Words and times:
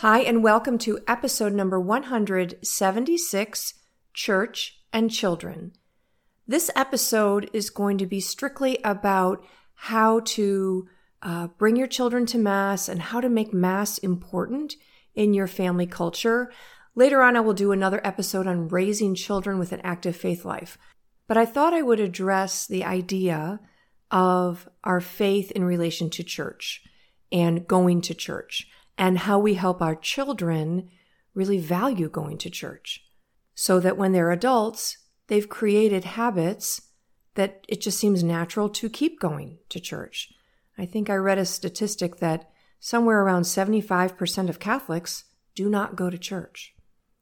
Hi, 0.00 0.20
and 0.20 0.44
welcome 0.44 0.78
to 0.78 1.00
episode 1.08 1.52
number 1.52 1.80
176 1.80 3.74
Church 4.14 4.80
and 4.92 5.10
Children. 5.10 5.72
This 6.46 6.70
episode 6.76 7.50
is 7.52 7.68
going 7.68 7.98
to 7.98 8.06
be 8.06 8.20
strictly 8.20 8.78
about 8.84 9.44
how 9.74 10.20
to 10.20 10.86
uh, 11.20 11.48
bring 11.48 11.74
your 11.74 11.88
children 11.88 12.26
to 12.26 12.38
Mass 12.38 12.88
and 12.88 13.02
how 13.02 13.20
to 13.20 13.28
make 13.28 13.52
Mass 13.52 13.98
important 13.98 14.76
in 15.16 15.34
your 15.34 15.48
family 15.48 15.86
culture. 15.86 16.52
Later 16.94 17.20
on, 17.20 17.36
I 17.36 17.40
will 17.40 17.52
do 17.52 17.72
another 17.72 18.00
episode 18.04 18.46
on 18.46 18.68
raising 18.68 19.16
children 19.16 19.58
with 19.58 19.72
an 19.72 19.80
active 19.82 20.14
faith 20.14 20.44
life. 20.44 20.78
But 21.26 21.38
I 21.38 21.44
thought 21.44 21.74
I 21.74 21.82
would 21.82 21.98
address 21.98 22.68
the 22.68 22.84
idea 22.84 23.58
of 24.12 24.68
our 24.84 25.00
faith 25.00 25.50
in 25.50 25.64
relation 25.64 26.08
to 26.10 26.22
church 26.22 26.84
and 27.32 27.66
going 27.66 28.00
to 28.02 28.14
church 28.14 28.68
and 28.98 29.20
how 29.20 29.38
we 29.38 29.54
help 29.54 29.80
our 29.80 29.94
children 29.94 30.90
really 31.34 31.58
value 31.58 32.08
going 32.08 32.36
to 32.38 32.50
church 32.50 33.04
so 33.54 33.80
that 33.80 33.96
when 33.96 34.12
they're 34.12 34.32
adults, 34.32 34.98
they've 35.28 35.48
created 35.48 36.04
habits 36.04 36.82
that 37.34 37.64
it 37.68 37.80
just 37.80 37.98
seems 37.98 38.24
natural 38.24 38.68
to 38.68 38.90
keep 38.90 39.20
going 39.20 39.58
to 39.68 39.78
church. 39.78 40.32
I 40.76 40.84
think 40.84 41.08
I 41.08 41.14
read 41.14 41.38
a 41.38 41.44
statistic 41.44 42.16
that 42.16 42.50
somewhere 42.80 43.22
around 43.22 43.42
75% 43.42 44.48
of 44.48 44.58
Catholics 44.58 45.24
do 45.54 45.68
not 45.68 45.96
go 45.96 46.10
to 46.10 46.18
church. 46.18 46.74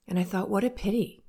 And 0.08 0.18
I 0.18 0.24
thought, 0.24 0.50
what 0.50 0.64
a 0.64 0.70
pity. 0.70 1.24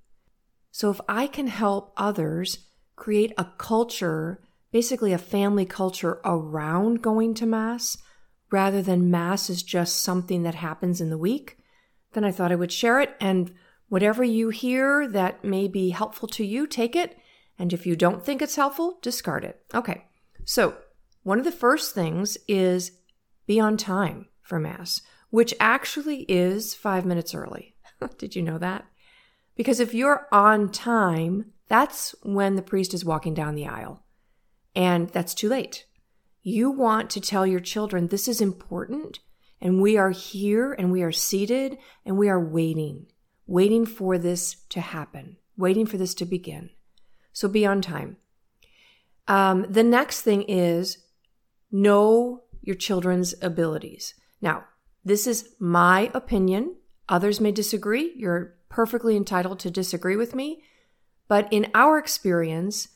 So 0.71 0.89
if 0.89 1.01
I 1.09 1.27
can 1.27 1.47
help 1.47 1.93
others 1.97 2.67
create 2.95 3.33
a 3.37 3.47
culture, 3.57 4.41
basically 4.71 5.11
a 5.11 5.17
family 5.17 5.65
culture 5.65 6.19
around 6.23 7.01
going 7.01 7.33
to 7.35 7.45
Mass, 7.45 7.97
rather 8.51 8.81
than 8.81 9.11
Mass 9.11 9.49
is 9.49 9.63
just 9.63 10.01
something 10.01 10.43
that 10.43 10.55
happens 10.55 11.01
in 11.01 11.09
the 11.09 11.17
week, 11.17 11.57
then 12.13 12.23
I 12.23 12.31
thought 12.31 12.51
I 12.51 12.55
would 12.55 12.71
share 12.71 12.99
it. 12.99 13.15
And 13.19 13.53
whatever 13.89 14.23
you 14.23 14.49
hear 14.49 15.07
that 15.07 15.43
may 15.43 15.67
be 15.67 15.89
helpful 15.89 16.27
to 16.29 16.45
you, 16.45 16.67
take 16.67 16.95
it. 16.95 17.17
And 17.59 17.73
if 17.73 17.85
you 17.85 17.95
don't 17.95 18.23
think 18.23 18.41
it's 18.41 18.55
helpful, 18.55 18.99
discard 19.01 19.43
it. 19.43 19.61
Okay. 19.73 20.05
So, 20.45 20.77
one 21.23 21.39
of 21.39 21.45
the 21.45 21.51
first 21.51 21.93
things 21.93 22.37
is 22.47 22.91
be 23.47 23.59
on 23.59 23.75
time 23.75 24.27
for 24.41 24.59
Mass, 24.59 25.01
which 25.29 25.53
actually 25.59 26.21
is 26.29 26.73
five 26.73 27.05
minutes 27.05 27.35
early. 27.35 27.75
Did 28.17 28.35
you 28.35 28.41
know 28.41 28.57
that? 28.57 28.85
Because 29.55 29.79
if 29.79 29.93
you're 29.93 30.27
on 30.31 30.71
time, 30.71 31.51
that's 31.67 32.15
when 32.23 32.55
the 32.55 32.61
priest 32.61 32.93
is 32.93 33.03
walking 33.03 33.33
down 33.33 33.55
the 33.55 33.67
aisle. 33.67 34.03
And 34.75 35.09
that's 35.09 35.33
too 35.33 35.49
late. 35.49 35.86
You 36.49 36.71
want 36.71 37.09
to 37.09 37.19
tell 37.19 37.45
your 37.45 37.59
children 37.59 38.07
this 38.07 38.25
is 38.25 38.39
important 38.39 39.19
and 39.59 39.81
we 39.81 39.97
are 39.97 40.11
here 40.11 40.71
and 40.71 40.93
we 40.93 41.03
are 41.03 41.11
seated 41.11 41.77
and 42.05 42.17
we 42.17 42.29
are 42.29 42.39
waiting, 42.39 43.07
waiting 43.47 43.85
for 43.85 44.17
this 44.17 44.55
to 44.69 44.79
happen, 44.79 45.35
waiting 45.57 45.85
for 45.85 45.97
this 45.97 46.13
to 46.13 46.25
begin. 46.25 46.69
So 47.33 47.49
be 47.49 47.65
on 47.65 47.81
time. 47.81 48.15
Um, 49.27 49.65
the 49.69 49.83
next 49.83 50.21
thing 50.21 50.43
is 50.43 50.99
know 51.69 52.43
your 52.61 52.77
children's 52.77 53.35
abilities. 53.41 54.13
Now, 54.39 54.63
this 55.03 55.27
is 55.27 55.49
my 55.59 56.09
opinion. 56.13 56.77
Others 57.09 57.41
may 57.41 57.51
disagree. 57.51 58.13
You're 58.15 58.55
perfectly 58.69 59.17
entitled 59.17 59.59
to 59.59 59.69
disagree 59.69 60.15
with 60.15 60.33
me. 60.33 60.63
But 61.27 61.51
in 61.51 61.69
our 61.73 61.97
experience, 61.97 62.87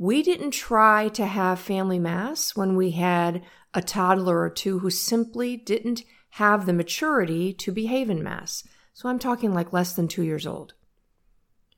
we 0.00 0.22
didn't 0.22 0.52
try 0.52 1.08
to 1.08 1.26
have 1.26 1.60
family 1.60 1.98
mass 1.98 2.56
when 2.56 2.74
we 2.74 2.92
had 2.92 3.42
a 3.74 3.82
toddler 3.82 4.40
or 4.40 4.48
two 4.48 4.78
who 4.78 4.88
simply 4.88 5.58
didn't 5.58 6.02
have 6.30 6.64
the 6.64 6.72
maturity 6.72 7.52
to 7.52 7.70
behave 7.70 8.08
in 8.08 8.22
mass. 8.22 8.64
So 8.94 9.10
I'm 9.10 9.18
talking 9.18 9.52
like 9.52 9.74
less 9.74 9.92
than 9.92 10.08
two 10.08 10.22
years 10.22 10.46
old. 10.46 10.72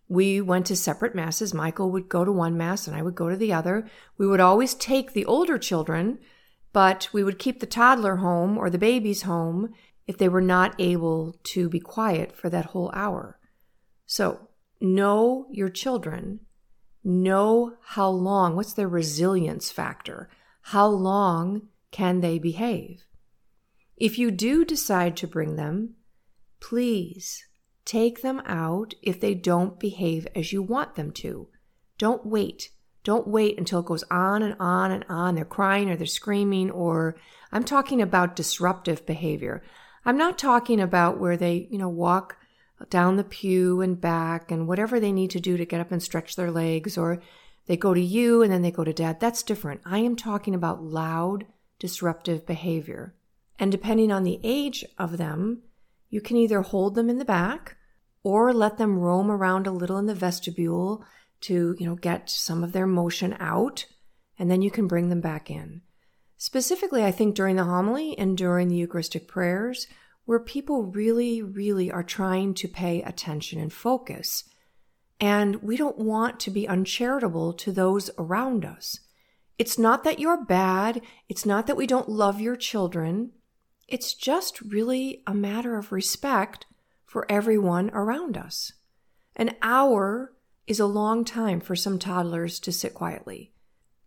We 0.07 0.41
went 0.41 0.67
to 0.67 0.77
separate 0.77 1.17
masses. 1.17 1.53
Michael 1.53 1.91
would 1.91 2.09
go 2.09 2.25
to 2.25 2.31
one 2.31 2.57
mass 2.57 2.87
and 2.87 2.95
I 2.97 3.03
would 3.03 3.17
go 3.17 3.29
to 3.29 3.37
the 3.37 3.53
other. 3.53 3.89
We 4.17 4.29
would 4.29 4.39
always 4.39 4.75
take 4.75 5.15
the 5.15 5.25
older 5.25 5.59
children, 5.59 6.21
but 6.73 7.09
we 7.13 7.25
would 7.25 7.41
keep 7.41 7.59
the 7.59 7.67
toddler 7.67 8.17
home 8.17 8.57
or 8.57 8.71
the 8.71 8.79
babies 8.79 9.23
home 9.23 9.75
if 10.07 10.17
they 10.17 10.29
were 10.29 10.41
not 10.41 10.77
able 10.79 11.41
to 11.43 11.69
be 11.69 11.81
quiet 11.81 12.37
for 12.37 12.49
that 12.51 12.67
whole 12.67 12.93
hour. 12.95 13.41
So 14.07 14.49
know 14.81 15.49
your 15.51 15.71
children 15.71 16.39
know 17.05 17.75
how 17.83 18.09
long, 18.09 18.57
what's 18.57 18.73
their 18.73 18.89
resilience 18.89 19.71
factor? 19.71 20.29
How 20.63 20.87
long 20.87 21.69
can 21.91 22.21
they 22.21 22.39
behave? 22.39 23.05
If 23.97 24.19
you 24.19 24.31
do 24.31 24.65
decide 24.65 25.17
to 25.19 25.27
bring 25.27 25.57
them, 25.57 25.95
please 26.61 27.45
take 27.85 28.23
them 28.23 28.41
out 28.47 28.95
if 29.03 29.21
they 29.21 29.35
don't 29.35 29.79
behave 29.79 30.27
as 30.35 30.53
you 30.53 30.63
want 30.63 30.95
them 30.95 31.11
to. 31.13 31.49
Don't 31.99 32.25
wait. 32.25 32.71
Don't 33.05 33.27
wait 33.27 33.59
until 33.59 33.81
it 33.81 33.87
goes 33.87 34.05
on 34.11 34.43
and 34.43 34.57
on 34.61 34.93
and 34.93 35.05
on. 35.09 35.35
They're 35.35 35.45
crying 35.45 35.91
or 35.91 35.97
they're 35.97 36.07
screaming, 36.07 36.71
or 36.71 37.17
I'm 37.51 37.65
talking 37.65 38.01
about 38.01 38.37
disruptive 38.37 39.05
behavior. 39.05 39.63
I'm 40.05 40.17
not 40.17 40.39
talking 40.39 40.81
about 40.81 41.19
where 41.19 41.37
they, 41.37 41.69
you 41.71 41.79
know, 41.79 41.89
walk 41.89 42.37
down 42.91 43.17
the 43.17 43.25
pew 43.25 43.81
and 43.81 44.01
back 44.01 44.51
and 44.51 44.67
whatever 44.67 44.99
they 44.99 45.13
need 45.13 45.31
to 45.31 45.41
do 45.41 45.57
to 45.57 45.65
get 45.65 45.81
up 45.81 45.93
and 45.93 46.03
stretch 46.03 46.37
their 46.37 46.51
legs, 46.51 46.97
or 46.99 47.21
they 47.67 47.77
go 47.77 47.95
to 47.95 48.01
you 48.01 48.43
and 48.43 48.53
then 48.53 48.63
they 48.63 48.71
go 48.71 48.85
to 48.85 48.93
dad. 48.93 49.21
That's 49.21 49.43
different. 49.43 49.81
I 49.85 49.99
am 49.99 50.17
talking 50.17 50.55
about 50.55 50.83
loud, 50.83 51.47
disruptive 51.79 52.47
behavior. 52.47 53.15
And 53.59 53.71
depending 53.71 54.11
on 54.11 54.25
the 54.25 54.41
age 54.43 54.85
of 54.99 55.19
them, 55.19 55.63
you 56.11 56.21
can 56.21 56.37
either 56.37 56.63
hold 56.63 56.95
them 56.95 57.09
in 57.09 57.19
the 57.19 57.25
back 57.25 57.77
or 58.23 58.53
let 58.53 58.79
them 58.79 58.99
roam 58.99 59.31
around 59.31 59.67
a 59.67 59.73
little 59.73 59.99
in 59.99 60.07
the 60.07 60.15
vestibule 60.15 61.05
to, 61.43 61.75
you 61.79 61.87
know, 61.87 61.95
get 61.95 62.31
some 62.31 62.63
of 62.63 62.73
their 62.73 62.87
motion 62.87 63.37
out, 63.41 63.87
and 64.39 64.51
then 64.51 64.63
you 64.63 64.71
can 64.71 64.87
bring 64.87 65.09
them 65.09 65.21
back 65.21 65.51
in. 65.51 65.83
Specifically, 66.37 67.05
I 67.05 67.13
think 67.13 67.35
during 67.35 67.57
the 67.57 67.65
homily 67.65 68.19
and 68.19 68.37
during 68.37 68.69
the 68.69 68.77
Eucharistic 68.77 69.29
prayers, 69.29 69.87
where 70.25 70.41
people 70.41 70.85
really, 70.85 71.43
really 71.43 71.91
are 71.91 72.03
trying 72.03 72.55
to 72.55 72.69
pay 72.69 73.03
attention 73.03 73.61
and 73.61 73.73
focus. 73.73 74.45
And 75.21 75.57
we 75.63 75.77
don't 75.77 75.99
want 75.99 76.41
to 76.41 76.51
be 76.51 76.69
uncharitable 76.69 77.53
to 77.55 77.73
those 77.73 78.11
around 78.19 78.65
us. 78.65 79.01
It's 79.59 79.79
not 79.79 80.05
that 80.05 80.19
you're 80.19 80.45
bad. 80.45 81.03
It's 81.29 81.47
not 81.47 81.67
that 81.67 81.77
we 81.77 81.87
don't 81.87 82.09
love 82.09 82.41
your 82.41 82.57
children. 82.57 83.33
It's 83.87 84.15
just 84.15 84.61
really 84.61 85.23
a 85.27 85.35
matter 85.35 85.77
of 85.77 85.93
respect 85.93 86.67
for 87.05 87.31
everyone 87.31 87.91
around 87.91 88.37
us. 88.37 88.73
An 89.37 89.55
hour 89.61 90.33
is 90.67 90.81
a 90.81 90.87
long 90.87 91.25
time 91.25 91.61
for 91.61 91.77
some 91.77 91.99
toddlers 91.99 92.59
to 92.61 92.73
sit 92.73 92.95
quietly, 92.95 93.53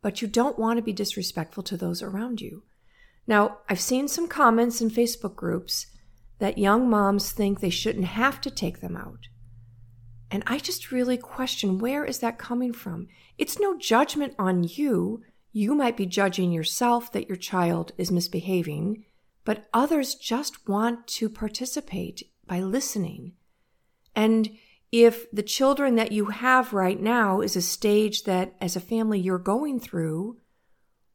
but 0.02 0.22
you 0.22 0.28
don't 0.28 0.58
want 0.58 0.78
to 0.78 0.84
be 0.84 0.94
disrespectful 0.94 1.64
to 1.64 1.78
those 1.78 2.02
around 2.02 2.42
you. 2.42 2.64
Now, 3.28 3.60
I've 3.70 3.80
seen 3.80 4.08
some 4.08 4.28
comments 4.28 4.82
in 4.82 4.90
Facebook 4.90 5.36
groups 5.36 5.88
that 6.40 6.58
young 6.58 6.90
moms 6.90 7.32
think 7.32 7.60
they 7.60 7.70
shouldn't 7.70 8.06
have 8.06 8.42
to 8.42 8.52
take 8.52 8.82
them 8.82 8.96
out. 8.96 9.28
And 10.32 10.44
I 10.48 10.58
just 10.58 10.92
really 10.92 11.18
question 11.18 11.78
where 11.78 12.04
is 12.04 12.20
that 12.20 12.38
coming 12.38 12.74
from? 12.74 13.08
It's 13.38 13.60
no 13.60 13.78
judgment 13.78 14.34
on 14.38 14.64
you. 14.64 15.24
You 15.52 15.76
might 15.76 15.96
be 15.96 16.06
judging 16.06 16.52
yourself 16.52 17.12
that 17.14 17.28
your 17.28 17.38
child 17.38 17.94
is 17.98 18.12
misbehaving, 18.12 19.06
but 19.46 19.68
others 19.74 20.16
just 20.16 20.68
want 20.68 21.08
to 21.08 21.30
participate 21.30 22.24
by 22.46 22.60
listening. 22.60 23.34
And 24.16 24.50
if 24.92 25.30
the 25.32 25.44
children 25.44 25.96
that 25.96 26.12
you 26.12 26.26
have 26.26 26.74
right 26.74 27.00
now 27.00 27.42
is 27.42 27.56
a 27.56 27.62
stage 27.62 28.24
that 28.24 28.56
as 28.60 28.76
a 28.76 28.82
family 28.82 29.20
you're 29.20 29.38
going 29.38 29.80
through, 29.80 30.38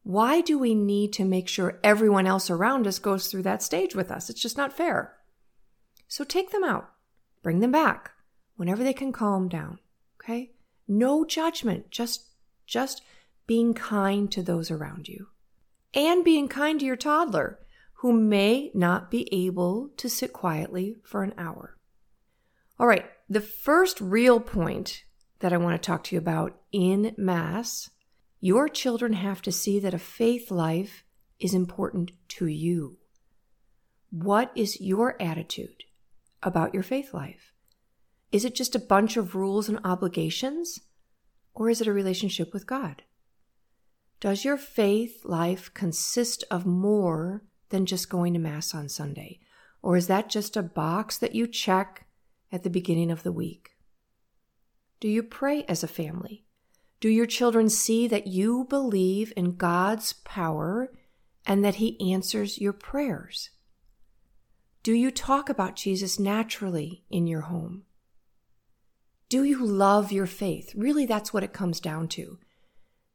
why 0.02 0.40
do 0.40 0.58
we 0.58 0.74
need 0.74 1.12
to 1.14 1.24
make 1.24 1.48
sure 1.48 1.78
everyone 1.84 2.26
else 2.26 2.50
around 2.50 2.86
us 2.86 2.98
goes 2.98 3.26
through 3.26 3.42
that 3.42 3.62
stage 3.62 3.94
with 3.94 4.10
us? 4.10 4.30
It's 4.30 4.40
just 4.40 4.56
not 4.56 4.72
fair. 4.72 5.14
So 6.08 6.24
take 6.24 6.50
them 6.50 6.64
out, 6.64 6.90
bring 7.42 7.60
them 7.60 7.72
back 7.72 8.12
whenever 8.56 8.82
they 8.82 8.92
can 8.92 9.12
calm 9.12 9.48
down. 9.48 9.78
Okay? 10.20 10.52
No 10.88 11.24
judgment, 11.24 11.90
just, 11.90 12.28
just 12.66 13.02
being 13.46 13.74
kind 13.74 14.30
to 14.32 14.42
those 14.42 14.70
around 14.70 15.08
you. 15.08 15.28
And 15.92 16.24
being 16.24 16.48
kind 16.48 16.80
to 16.80 16.86
your 16.86 16.96
toddler 16.96 17.58
who 17.94 18.12
may 18.12 18.70
not 18.72 19.10
be 19.10 19.28
able 19.32 19.90
to 19.98 20.08
sit 20.08 20.32
quietly 20.32 20.96
for 21.04 21.22
an 21.22 21.34
hour. 21.36 21.76
All 22.78 22.86
right, 22.86 23.04
the 23.28 23.42
first 23.42 24.00
real 24.00 24.40
point 24.40 25.04
that 25.40 25.52
I 25.52 25.58
want 25.58 25.80
to 25.80 25.86
talk 25.86 26.04
to 26.04 26.14
you 26.14 26.18
about 26.18 26.58
in 26.72 27.14
Mass 27.18 27.90
your 28.40 28.68
children 28.68 29.12
have 29.12 29.42
to 29.42 29.52
see 29.52 29.78
that 29.78 29.94
a 29.94 29.98
faith 29.98 30.50
life 30.50 31.04
is 31.38 31.54
important 31.54 32.12
to 32.28 32.46
you. 32.46 32.98
What 34.10 34.50
is 34.54 34.80
your 34.80 35.20
attitude 35.20 35.84
about 36.42 36.74
your 36.74 36.82
faith 36.82 37.12
life? 37.14 37.52
Is 38.32 38.44
it 38.44 38.54
just 38.54 38.74
a 38.74 38.80
bunch 38.80 39.16
of 39.16 39.34
rules 39.34 39.68
and 39.68 39.78
obligations? 39.84 40.80
Or 41.54 41.68
is 41.68 41.80
it 41.80 41.86
a 41.86 41.92
relationship 41.92 42.52
with 42.52 42.66
God? 42.66 43.02
Does 44.20 44.44
your 44.44 44.56
faith 44.56 45.24
life 45.24 45.72
consist 45.74 46.44
of 46.50 46.66
more 46.66 47.42
than 47.70 47.86
just 47.86 48.10
going 48.10 48.32
to 48.34 48.38
Mass 48.38 48.74
on 48.74 48.88
Sunday? 48.88 49.40
Or 49.82 49.96
is 49.96 50.06
that 50.06 50.28
just 50.28 50.56
a 50.56 50.62
box 50.62 51.18
that 51.18 51.34
you 51.34 51.46
check 51.46 52.06
at 52.52 52.62
the 52.62 52.70
beginning 52.70 53.10
of 53.10 53.22
the 53.22 53.32
week? 53.32 53.70
Do 55.00 55.08
you 55.08 55.22
pray 55.22 55.64
as 55.64 55.82
a 55.82 55.88
family? 55.88 56.44
Do 57.00 57.08
your 57.08 57.26
children 57.26 57.70
see 57.70 58.06
that 58.08 58.26
you 58.26 58.66
believe 58.68 59.32
in 59.34 59.56
God's 59.56 60.12
power 60.12 60.92
and 61.46 61.64
that 61.64 61.76
He 61.76 62.12
answers 62.12 62.60
your 62.60 62.74
prayers? 62.74 63.50
Do 64.82 64.92
you 64.92 65.10
talk 65.10 65.48
about 65.48 65.76
Jesus 65.76 66.18
naturally 66.18 67.04
in 67.10 67.26
your 67.26 67.42
home? 67.42 67.84
Do 69.30 69.44
you 69.44 69.64
love 69.64 70.12
your 70.12 70.26
faith? 70.26 70.74
Really, 70.74 71.06
that's 71.06 71.32
what 71.32 71.44
it 71.44 71.52
comes 71.52 71.80
down 71.80 72.08
to. 72.08 72.38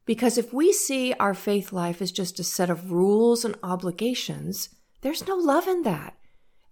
Because 0.04 0.38
if 0.38 0.52
we 0.52 0.72
see 0.72 1.12
our 1.14 1.34
faith 1.34 1.72
life 1.72 2.00
as 2.00 2.10
just 2.10 2.40
a 2.40 2.44
set 2.44 2.70
of 2.70 2.90
rules 2.90 3.44
and 3.44 3.56
obligations, 3.62 4.70
there's 5.02 5.26
no 5.26 5.36
love 5.36 5.68
in 5.68 5.82
that. 5.82 6.16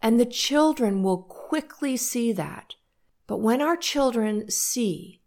And 0.01 0.19
the 0.19 0.27
children 0.27 1.03
will 1.03 1.23
quickly 1.23 1.97
see 1.97 2.33
that. 2.33 2.75
But 3.27 3.39
when 3.39 3.61
our 3.61 3.77
children 3.77 4.51
see 4.51 5.21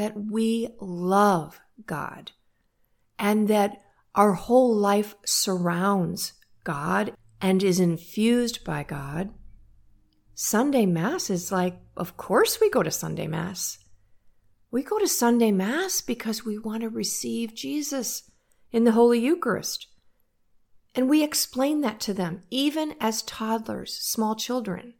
that 0.00 0.16
we 0.16 0.66
love 0.80 1.60
God 1.84 2.32
and 3.18 3.48
that 3.48 3.82
our 4.14 4.32
whole 4.32 4.74
life 4.74 5.14
surrounds 5.26 6.32
God 6.64 7.12
and 7.38 7.62
is 7.62 7.78
infused 7.78 8.64
by 8.64 8.82
God, 8.82 9.28
Sunday 10.34 10.86
Mass 10.86 11.28
is 11.28 11.52
like, 11.52 11.78
of 11.98 12.16
course 12.16 12.62
we 12.62 12.70
go 12.70 12.82
to 12.82 12.90
Sunday 12.90 13.26
Mass. 13.26 13.76
We 14.70 14.82
go 14.82 14.98
to 14.98 15.06
Sunday 15.06 15.52
Mass 15.52 16.00
because 16.00 16.46
we 16.46 16.56
want 16.56 16.80
to 16.80 16.88
receive 16.88 17.54
Jesus 17.54 18.22
in 18.72 18.84
the 18.84 18.92
Holy 18.92 19.18
Eucharist. 19.18 19.86
And 20.94 21.10
we 21.10 21.22
explain 21.22 21.82
that 21.82 22.00
to 22.00 22.14
them, 22.14 22.40
even 22.48 22.94
as 23.00 23.20
toddlers, 23.20 23.96
small 23.96 24.34
children. 24.34 24.94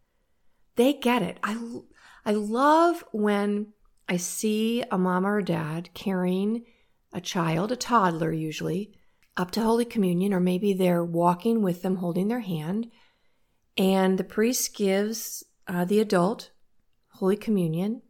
They 0.77 0.93
get 0.93 1.23
it. 1.23 1.39
I, 1.43 1.57
I 2.27 2.33
love 2.33 3.03
when 3.13 3.73
I 4.11 4.17
see 4.17 4.83
a 4.91 4.99
mom 4.99 5.25
or 5.25 5.39
a 5.39 5.45
dad 5.45 5.91
carrying 5.95 6.65
a 7.13 7.21
child, 7.21 7.71
a 7.71 7.77
toddler 7.77 8.33
usually, 8.33 8.93
up 9.37 9.53
to 9.53 9.63
Holy 9.63 9.85
Communion, 9.85 10.35
or 10.35 10.41
maybe 10.41 10.73
they're 10.73 11.05
walking 11.05 11.63
with 11.63 11.83
them 11.83 11.97
holding 11.97 12.27
their 12.27 12.41
hand, 12.41 12.91
and 13.79 14.19
the 14.19 14.25
priest 14.25 14.77
gives 14.77 15.45
uh, 15.69 15.85
the 15.85 16.01
adult 16.01 16.51
Holy 17.15 17.37
Communion, 17.37 18.03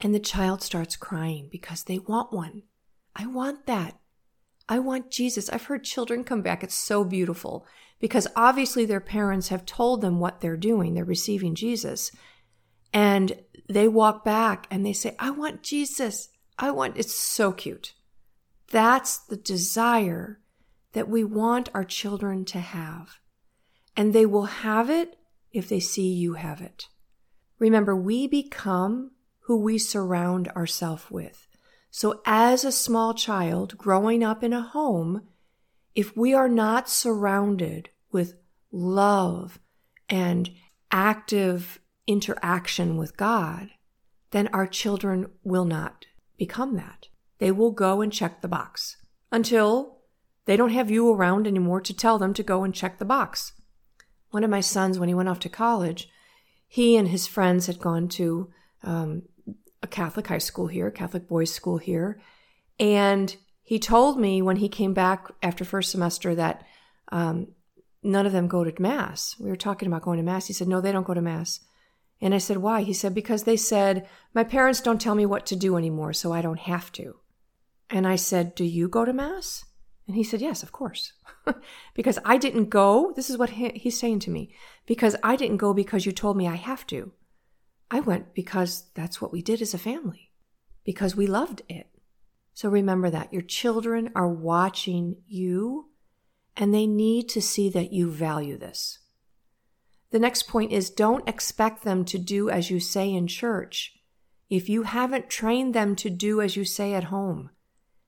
and 0.00 0.14
the 0.14 0.20
child 0.20 0.62
starts 0.62 0.94
crying 0.94 1.48
because 1.50 1.82
they 1.82 1.98
want 1.98 2.32
one. 2.32 2.62
I 3.16 3.26
want 3.26 3.66
that. 3.66 3.98
I 4.68 4.78
want 4.78 5.10
Jesus. 5.10 5.50
I've 5.50 5.64
heard 5.64 5.82
children 5.82 6.22
come 6.22 6.42
back. 6.42 6.62
It's 6.62 6.74
so 6.74 7.02
beautiful 7.02 7.66
because 7.98 8.28
obviously 8.36 8.86
their 8.86 9.00
parents 9.00 9.48
have 9.48 9.66
told 9.66 10.00
them 10.02 10.20
what 10.20 10.40
they're 10.40 10.56
doing. 10.56 10.94
They're 10.94 11.04
receiving 11.04 11.56
Jesus. 11.56 12.12
And 12.92 13.32
they 13.70 13.86
walk 13.86 14.24
back 14.24 14.66
and 14.68 14.84
they 14.84 14.92
say, 14.92 15.14
I 15.18 15.30
want 15.30 15.62
Jesus. 15.62 16.28
I 16.58 16.72
want, 16.72 16.96
it's 16.96 17.14
so 17.14 17.52
cute. 17.52 17.94
That's 18.70 19.18
the 19.18 19.36
desire 19.36 20.40
that 20.92 21.08
we 21.08 21.22
want 21.22 21.68
our 21.72 21.84
children 21.84 22.44
to 22.46 22.58
have. 22.58 23.20
And 23.96 24.12
they 24.12 24.26
will 24.26 24.46
have 24.46 24.90
it 24.90 25.16
if 25.52 25.68
they 25.68 25.78
see 25.78 26.08
you 26.12 26.34
have 26.34 26.60
it. 26.60 26.88
Remember, 27.60 27.94
we 27.94 28.26
become 28.26 29.12
who 29.42 29.56
we 29.56 29.78
surround 29.78 30.48
ourselves 30.48 31.08
with. 31.08 31.46
So 31.92 32.22
as 32.26 32.64
a 32.64 32.72
small 32.72 33.14
child 33.14 33.78
growing 33.78 34.24
up 34.24 34.42
in 34.42 34.52
a 34.52 34.62
home, 34.62 35.28
if 35.94 36.16
we 36.16 36.34
are 36.34 36.48
not 36.48 36.88
surrounded 36.88 37.90
with 38.10 38.34
love 38.72 39.60
and 40.08 40.50
active 40.90 41.80
interaction 42.10 42.96
with 42.96 43.16
God, 43.16 43.70
then 44.30 44.48
our 44.48 44.66
children 44.66 45.30
will 45.44 45.64
not 45.64 46.06
become 46.36 46.76
that. 46.76 47.08
They 47.38 47.50
will 47.50 47.70
go 47.70 48.00
and 48.00 48.12
check 48.12 48.40
the 48.40 48.48
box 48.48 48.96
until 49.32 49.98
they 50.44 50.56
don't 50.56 50.70
have 50.70 50.90
you 50.90 51.10
around 51.10 51.46
anymore 51.46 51.80
to 51.82 51.94
tell 51.94 52.18
them 52.18 52.34
to 52.34 52.42
go 52.42 52.64
and 52.64 52.74
check 52.74 52.98
the 52.98 53.04
box. 53.04 53.52
One 54.30 54.44
of 54.44 54.50
my 54.50 54.60
sons, 54.60 54.98
when 54.98 55.08
he 55.08 55.14
went 55.14 55.28
off 55.28 55.40
to 55.40 55.48
college, 55.48 56.08
he 56.66 56.96
and 56.96 57.08
his 57.08 57.26
friends 57.26 57.66
had 57.66 57.78
gone 57.78 58.08
to 58.08 58.50
um, 58.82 59.22
a 59.82 59.86
Catholic 59.86 60.26
high 60.26 60.38
school 60.38 60.66
here, 60.66 60.90
Catholic 60.90 61.28
boys' 61.28 61.52
school 61.52 61.78
here. 61.78 62.20
And 62.78 63.34
he 63.62 63.78
told 63.78 64.18
me 64.18 64.42
when 64.42 64.56
he 64.56 64.68
came 64.68 64.94
back 64.94 65.28
after 65.42 65.64
first 65.64 65.90
semester 65.90 66.34
that 66.34 66.64
um, 67.12 67.48
none 68.02 68.26
of 68.26 68.32
them 68.32 68.48
go 68.48 68.64
to 68.64 68.82
Mass. 68.82 69.36
We 69.38 69.48
were 69.48 69.56
talking 69.56 69.88
about 69.88 70.02
going 70.02 70.18
to 70.18 70.22
Mass. 70.22 70.46
He 70.46 70.52
said, 70.52 70.68
No, 70.68 70.80
they 70.80 70.92
don't 70.92 71.06
go 71.06 71.14
to 71.14 71.20
Mass. 71.20 71.60
And 72.20 72.34
I 72.34 72.38
said, 72.38 72.58
Why? 72.58 72.82
He 72.82 72.92
said, 72.92 73.14
Because 73.14 73.44
they 73.44 73.56
said, 73.56 74.08
My 74.34 74.44
parents 74.44 74.80
don't 74.80 75.00
tell 75.00 75.14
me 75.14 75.26
what 75.26 75.46
to 75.46 75.56
do 75.56 75.76
anymore, 75.76 76.12
so 76.12 76.32
I 76.32 76.42
don't 76.42 76.60
have 76.60 76.92
to. 76.92 77.16
And 77.88 78.06
I 78.06 78.16
said, 78.16 78.54
Do 78.54 78.64
you 78.64 78.88
go 78.88 79.04
to 79.04 79.12
Mass? 79.12 79.64
And 80.06 80.16
he 80.16 80.24
said, 80.24 80.40
Yes, 80.40 80.62
of 80.62 80.72
course. 80.72 81.12
because 81.94 82.18
I 82.24 82.36
didn't 82.36 82.68
go. 82.68 83.12
This 83.16 83.30
is 83.30 83.38
what 83.38 83.50
he, 83.50 83.70
he's 83.70 83.98
saying 83.98 84.20
to 84.20 84.30
me. 84.30 84.52
Because 84.86 85.16
I 85.22 85.36
didn't 85.36 85.58
go 85.58 85.72
because 85.72 86.04
you 86.04 86.12
told 86.12 86.36
me 86.36 86.46
I 86.46 86.56
have 86.56 86.86
to. 86.88 87.12
I 87.90 88.00
went 88.00 88.34
because 88.34 88.84
that's 88.94 89.20
what 89.20 89.32
we 89.32 89.42
did 89.42 89.60
as 89.60 89.74
a 89.74 89.78
family, 89.78 90.30
because 90.84 91.16
we 91.16 91.26
loved 91.26 91.62
it. 91.68 91.88
So 92.54 92.68
remember 92.68 93.10
that 93.10 93.32
your 93.32 93.42
children 93.42 94.10
are 94.14 94.28
watching 94.28 95.16
you 95.26 95.88
and 96.56 96.72
they 96.72 96.86
need 96.86 97.28
to 97.30 97.42
see 97.42 97.68
that 97.70 97.92
you 97.92 98.10
value 98.10 98.56
this. 98.56 98.99
The 100.10 100.18
next 100.18 100.48
point 100.48 100.72
is 100.72 100.90
don't 100.90 101.28
expect 101.28 101.84
them 101.84 102.04
to 102.06 102.18
do 102.18 102.50
as 102.50 102.70
you 102.70 102.80
say 102.80 103.12
in 103.12 103.26
church 103.26 103.94
if 104.50 104.68
you 104.68 104.82
haven't 104.82 105.30
trained 105.30 105.74
them 105.74 105.94
to 105.94 106.10
do 106.10 106.40
as 106.40 106.56
you 106.56 106.64
say 106.64 106.92
at 106.94 107.04
home. 107.04 107.50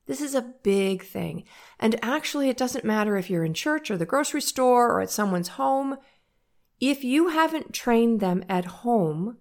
This 0.07 0.21
is 0.21 0.35
a 0.35 0.53
big 0.63 1.05
thing. 1.05 1.45
And 1.79 1.99
actually, 2.03 2.49
it 2.49 2.57
doesn't 2.57 2.85
matter 2.85 3.17
if 3.17 3.31
you're 3.31 3.45
in 3.45 3.55
church 3.55 3.91
or 3.91 3.97
the 3.97 4.05
grocery 4.05 4.43
store 4.43 4.91
or 4.91 5.01
at 5.01 5.11
someone's 5.11 5.49
home. 5.51 5.97
If 6.81 7.05
you 7.05 7.29
haven't 7.29 7.73
trained 7.73 8.19
them 8.19 8.45
at 8.49 8.65
home 8.65 9.39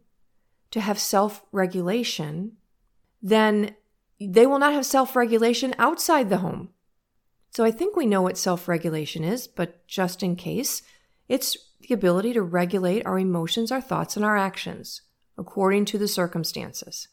to 0.69 0.79
have 0.79 0.99
self 0.99 1.43
regulation, 1.51 2.57
then 3.21 3.75
they 4.19 4.45
will 4.45 4.59
not 4.59 4.73
have 4.73 4.85
self 4.85 5.15
regulation 5.15 5.73
outside 5.79 6.29
the 6.29 6.37
home. 6.37 6.69
So 7.49 7.63
I 7.63 7.71
think 7.71 7.95
we 7.95 8.05
know 8.05 8.21
what 8.21 8.37
self 8.37 8.67
regulation 8.67 9.23
is, 9.23 9.47
but 9.47 9.85
just 9.87 10.21
in 10.21 10.35
case, 10.35 10.83
it's 11.27 11.57
the 11.83 11.93
ability 11.93 12.33
to 12.33 12.41
regulate 12.41 13.05
our 13.05 13.19
emotions, 13.19 13.71
our 13.71 13.81
thoughts, 13.81 14.15
and 14.15 14.25
our 14.25 14.37
actions 14.37 15.01
according 15.37 15.85
to 15.85 15.97
the 15.97 16.07
circumstances. 16.07 17.07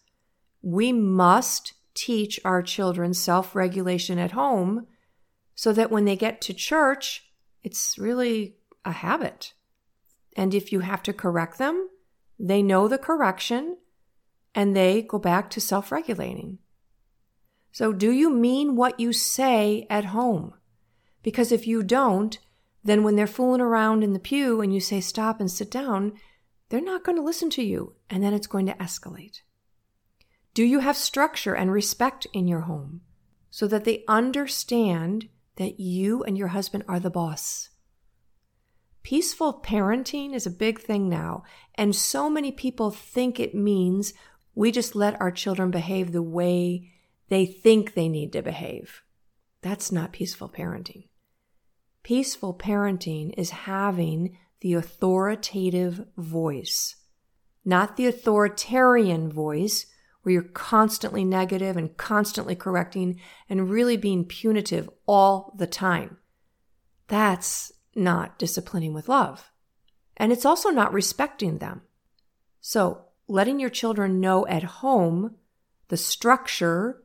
We 0.62 0.92
must 0.92 1.75
teach 1.94 2.38
our 2.44 2.62
children 2.62 3.14
self 3.14 3.54
regulation 3.54 4.18
at 4.18 4.32
home 4.32 4.87
so 5.54 5.72
that 5.72 5.90
when 5.90 6.04
they 6.04 6.16
get 6.16 6.40
to 6.42 6.54
church, 6.54 7.25
it's 7.62 7.98
really 7.98 8.56
a 8.84 8.92
habit. 8.92 9.54
And 10.37 10.54
if 10.54 10.72
you 10.72 10.80
have 10.80 11.02
to 11.04 11.12
correct 11.12 11.58
them, 11.58 11.88
they 12.38 12.62
know 12.62 12.87
the 12.87 12.98
correction 12.98 13.78
and 14.54 14.76
they 14.76 15.02
go 15.02 15.18
back 15.18 15.50
to 15.50 15.60
self 15.60 15.90
regulating. 15.90 16.58
So, 17.72 17.92
do 17.92 18.10
you 18.10 18.30
mean 18.30 18.76
what 18.76 19.00
you 19.00 19.12
say 19.12 19.87
at 19.90 20.06
home? 20.06 20.54
Because 21.22 21.52
if 21.52 21.66
you 21.66 21.82
don't, 21.82 22.38
then 22.88 23.02
when 23.02 23.16
they're 23.16 23.26
fooling 23.26 23.61
around 23.61 24.02
in 24.02 24.12
the 24.12 24.18
pew 24.18 24.61
and 24.61 24.73
you 24.73 24.80
say 24.80 25.00
stop 25.00 25.40
and 25.40 25.50
sit 25.50 25.71
down, 25.71 26.12
they're 26.68 26.80
not 26.80 27.04
going 27.04 27.16
to 27.16 27.23
listen 27.23 27.50
to 27.50 27.62
you, 27.62 27.95
and 28.11 28.23
then 28.23 28.35
it's 28.35 28.47
going 28.47 28.66
to 28.66 28.75
escalate. 28.75 29.40
Do 30.54 30.64
you 30.64 30.80
have 30.80 30.97
structure 30.97 31.54
and 31.54 31.73
respect 31.73 32.26
in 32.33 32.49
your 32.49 32.62
home 32.62 33.02
so 33.50 33.66
that 33.68 33.85
they 33.85 34.04
understand 34.09 35.28
that 35.57 35.80
you 35.80 36.23
and 36.25 36.37
your 36.37 36.49
husband 36.49 36.85
are 36.88 37.00
the 37.00 37.11
boss? 37.11 37.71
Peaceful 39.02 39.61
parenting 39.64 40.35
is 40.35 40.47
a 40.47 40.50
big 40.50 40.80
thing 40.80 41.09
now, 41.09 41.42
and 41.76 41.95
so 41.97 42.28
many 42.28 42.52
people 42.52 42.90
think 42.90 43.40
it 43.40 43.54
means 43.54 44.12
we 44.54 44.71
just 44.71 44.95
let 44.95 45.21
our 45.21 45.30
children 45.30 45.71
behave 45.71 46.12
the 46.12 46.23
way 46.23 46.92
they 47.28 47.47
think 47.47 47.95
they 47.95 48.09
need 48.09 48.33
to 48.33 48.42
behave. 48.42 49.02
That's 49.62 49.90
not 49.90 50.12
peaceful 50.12 50.49
parenting. 50.49 51.07
Peaceful 52.02 52.54
parenting 52.54 53.34
is 53.36 53.50
having 53.50 54.38
the 54.60 54.74
authoritative 54.74 56.06
voice, 56.16 56.96
not 57.64 57.96
the 57.96 58.06
authoritarian 58.06 59.30
voice 59.30 59.86
where 60.22 60.32
you're 60.32 60.42
constantly 60.42 61.24
negative 61.24 61.76
and 61.76 61.96
constantly 61.96 62.54
correcting 62.54 63.20
and 63.48 63.70
really 63.70 63.96
being 63.96 64.24
punitive 64.24 64.88
all 65.06 65.54
the 65.56 65.66
time. 65.66 66.18
That's 67.06 67.72
not 67.94 68.38
disciplining 68.38 68.94
with 68.94 69.08
love. 69.08 69.50
And 70.16 70.32
it's 70.32 70.44
also 70.44 70.70
not 70.70 70.92
respecting 70.92 71.58
them. 71.58 71.82
So, 72.60 73.04
letting 73.28 73.60
your 73.60 73.70
children 73.70 74.20
know 74.20 74.46
at 74.46 74.62
home 74.62 75.36
the 75.88 75.96
structure 75.96 77.02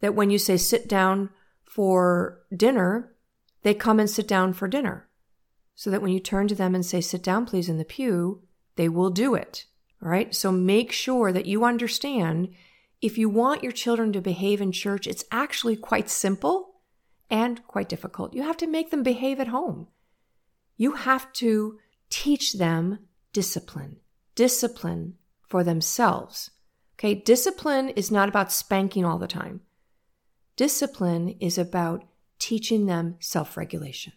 that 0.00 0.14
when 0.14 0.30
you 0.30 0.38
say 0.38 0.56
sit 0.56 0.88
down 0.88 1.30
for 1.64 2.40
dinner, 2.54 3.13
they 3.64 3.74
come 3.74 3.98
and 3.98 4.08
sit 4.08 4.28
down 4.28 4.52
for 4.52 4.68
dinner. 4.68 5.08
So 5.74 5.90
that 5.90 6.02
when 6.02 6.12
you 6.12 6.20
turn 6.20 6.46
to 6.48 6.54
them 6.54 6.74
and 6.74 6.86
say, 6.86 7.00
sit 7.00 7.22
down, 7.22 7.46
please, 7.46 7.68
in 7.68 7.78
the 7.78 7.84
pew, 7.84 8.42
they 8.76 8.88
will 8.88 9.10
do 9.10 9.34
it. 9.34 9.64
All 10.00 10.08
right. 10.08 10.32
So 10.32 10.52
make 10.52 10.92
sure 10.92 11.32
that 11.32 11.46
you 11.46 11.64
understand 11.64 12.54
if 13.00 13.18
you 13.18 13.28
want 13.28 13.62
your 13.62 13.72
children 13.72 14.12
to 14.12 14.20
behave 14.20 14.60
in 14.60 14.70
church, 14.70 15.06
it's 15.06 15.24
actually 15.32 15.76
quite 15.76 16.08
simple 16.08 16.74
and 17.28 17.66
quite 17.66 17.88
difficult. 17.88 18.34
You 18.34 18.42
have 18.42 18.58
to 18.58 18.66
make 18.66 18.90
them 18.90 19.02
behave 19.02 19.40
at 19.40 19.48
home. 19.48 19.88
You 20.76 20.92
have 20.92 21.32
to 21.34 21.78
teach 22.10 22.52
them 22.52 23.00
discipline, 23.32 23.96
discipline 24.34 25.14
for 25.48 25.64
themselves. 25.64 26.50
Okay. 26.96 27.14
Discipline 27.14 27.88
is 27.90 28.10
not 28.10 28.28
about 28.28 28.52
spanking 28.52 29.04
all 29.04 29.18
the 29.18 29.26
time. 29.26 29.62
Discipline 30.56 31.30
is 31.40 31.58
about 31.58 32.04
teaching 32.44 32.84
them 32.84 33.16
self 33.20 33.56
regulation. 33.56 34.12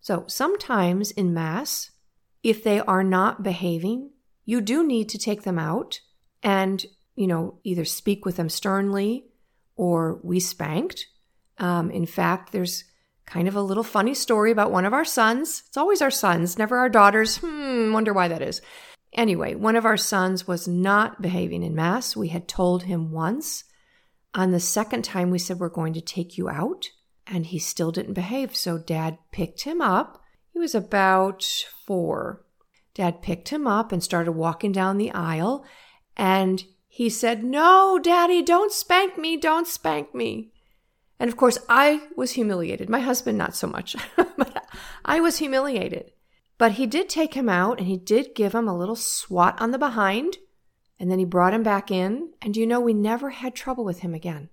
So 0.00 0.24
sometimes 0.26 1.10
in 1.10 1.32
Mass, 1.32 1.90
if 2.42 2.62
they 2.62 2.80
are 2.80 3.02
not 3.02 3.42
behaving, 3.42 4.10
you 4.44 4.60
do 4.60 4.86
need 4.86 5.08
to 5.08 5.18
take 5.18 5.42
them 5.42 5.58
out 5.58 6.00
and, 6.42 6.84
you 7.16 7.26
know, 7.26 7.58
either 7.64 7.86
speak 7.86 8.26
with 8.26 8.36
them 8.36 8.50
sternly 8.50 9.24
or 9.74 10.20
we 10.22 10.38
spanked. 10.38 11.06
Um, 11.56 11.90
in 11.90 12.04
fact, 12.04 12.52
there's 12.52 12.84
kind 13.24 13.48
of 13.48 13.56
a 13.56 13.62
little 13.62 13.84
funny 13.84 14.12
story 14.12 14.50
about 14.50 14.70
one 14.70 14.84
of 14.84 14.92
our 14.92 15.04
sons. 15.04 15.62
It's 15.68 15.78
always 15.78 16.02
our 16.02 16.10
sons, 16.10 16.58
never 16.58 16.76
our 16.76 16.90
daughters. 16.90 17.38
Hmm, 17.38 17.92
wonder 17.92 18.12
why 18.12 18.28
that 18.28 18.42
is. 18.42 18.60
Anyway, 19.14 19.54
one 19.54 19.76
of 19.76 19.86
our 19.86 19.96
sons 19.96 20.46
was 20.46 20.68
not 20.68 21.22
behaving 21.22 21.62
in 21.62 21.74
Mass. 21.74 22.14
We 22.14 22.28
had 22.28 22.48
told 22.48 22.82
him 22.82 23.12
once. 23.12 23.64
On 24.34 24.50
the 24.50 24.60
second 24.60 25.04
time, 25.04 25.30
we 25.30 25.38
said, 25.38 25.58
We're 25.58 25.70
going 25.70 25.94
to 25.94 26.00
take 26.02 26.36
you 26.36 26.50
out. 26.50 26.90
And 27.32 27.46
he 27.46 27.58
still 27.58 27.92
didn't 27.92 28.14
behave. 28.14 28.56
So 28.56 28.76
dad 28.76 29.18
picked 29.30 29.62
him 29.62 29.80
up. 29.80 30.22
He 30.52 30.58
was 30.58 30.74
about 30.74 31.44
four. 31.86 32.44
Dad 32.94 33.22
picked 33.22 33.50
him 33.50 33.66
up 33.66 33.92
and 33.92 34.02
started 34.02 34.32
walking 34.32 34.72
down 34.72 34.98
the 34.98 35.12
aisle. 35.12 35.64
And 36.16 36.64
he 36.88 37.08
said, 37.08 37.44
No, 37.44 38.00
daddy, 38.02 38.42
don't 38.42 38.72
spank 38.72 39.16
me. 39.16 39.36
Don't 39.36 39.66
spank 39.66 40.14
me. 40.14 40.52
And 41.20 41.28
of 41.28 41.36
course, 41.36 41.58
I 41.68 42.08
was 42.16 42.32
humiliated. 42.32 42.88
My 42.88 42.98
husband, 42.98 43.38
not 43.38 43.54
so 43.54 43.66
much, 43.66 43.94
but 44.16 44.64
I 45.04 45.20
was 45.20 45.38
humiliated. 45.38 46.12
But 46.58 46.72
he 46.72 46.86
did 46.86 47.08
take 47.08 47.34
him 47.34 47.48
out 47.48 47.78
and 47.78 47.86
he 47.86 47.96
did 47.96 48.34
give 48.34 48.54
him 48.54 48.68
a 48.68 48.76
little 48.76 48.96
swat 48.96 49.60
on 49.60 49.70
the 49.70 49.78
behind. 49.78 50.38
And 50.98 51.10
then 51.10 51.18
he 51.18 51.24
brought 51.24 51.54
him 51.54 51.62
back 51.62 51.90
in. 51.90 52.32
And 52.42 52.56
you 52.56 52.66
know, 52.66 52.80
we 52.80 52.92
never 52.92 53.30
had 53.30 53.54
trouble 53.54 53.84
with 53.84 54.00
him 54.00 54.14
again. 54.14 54.50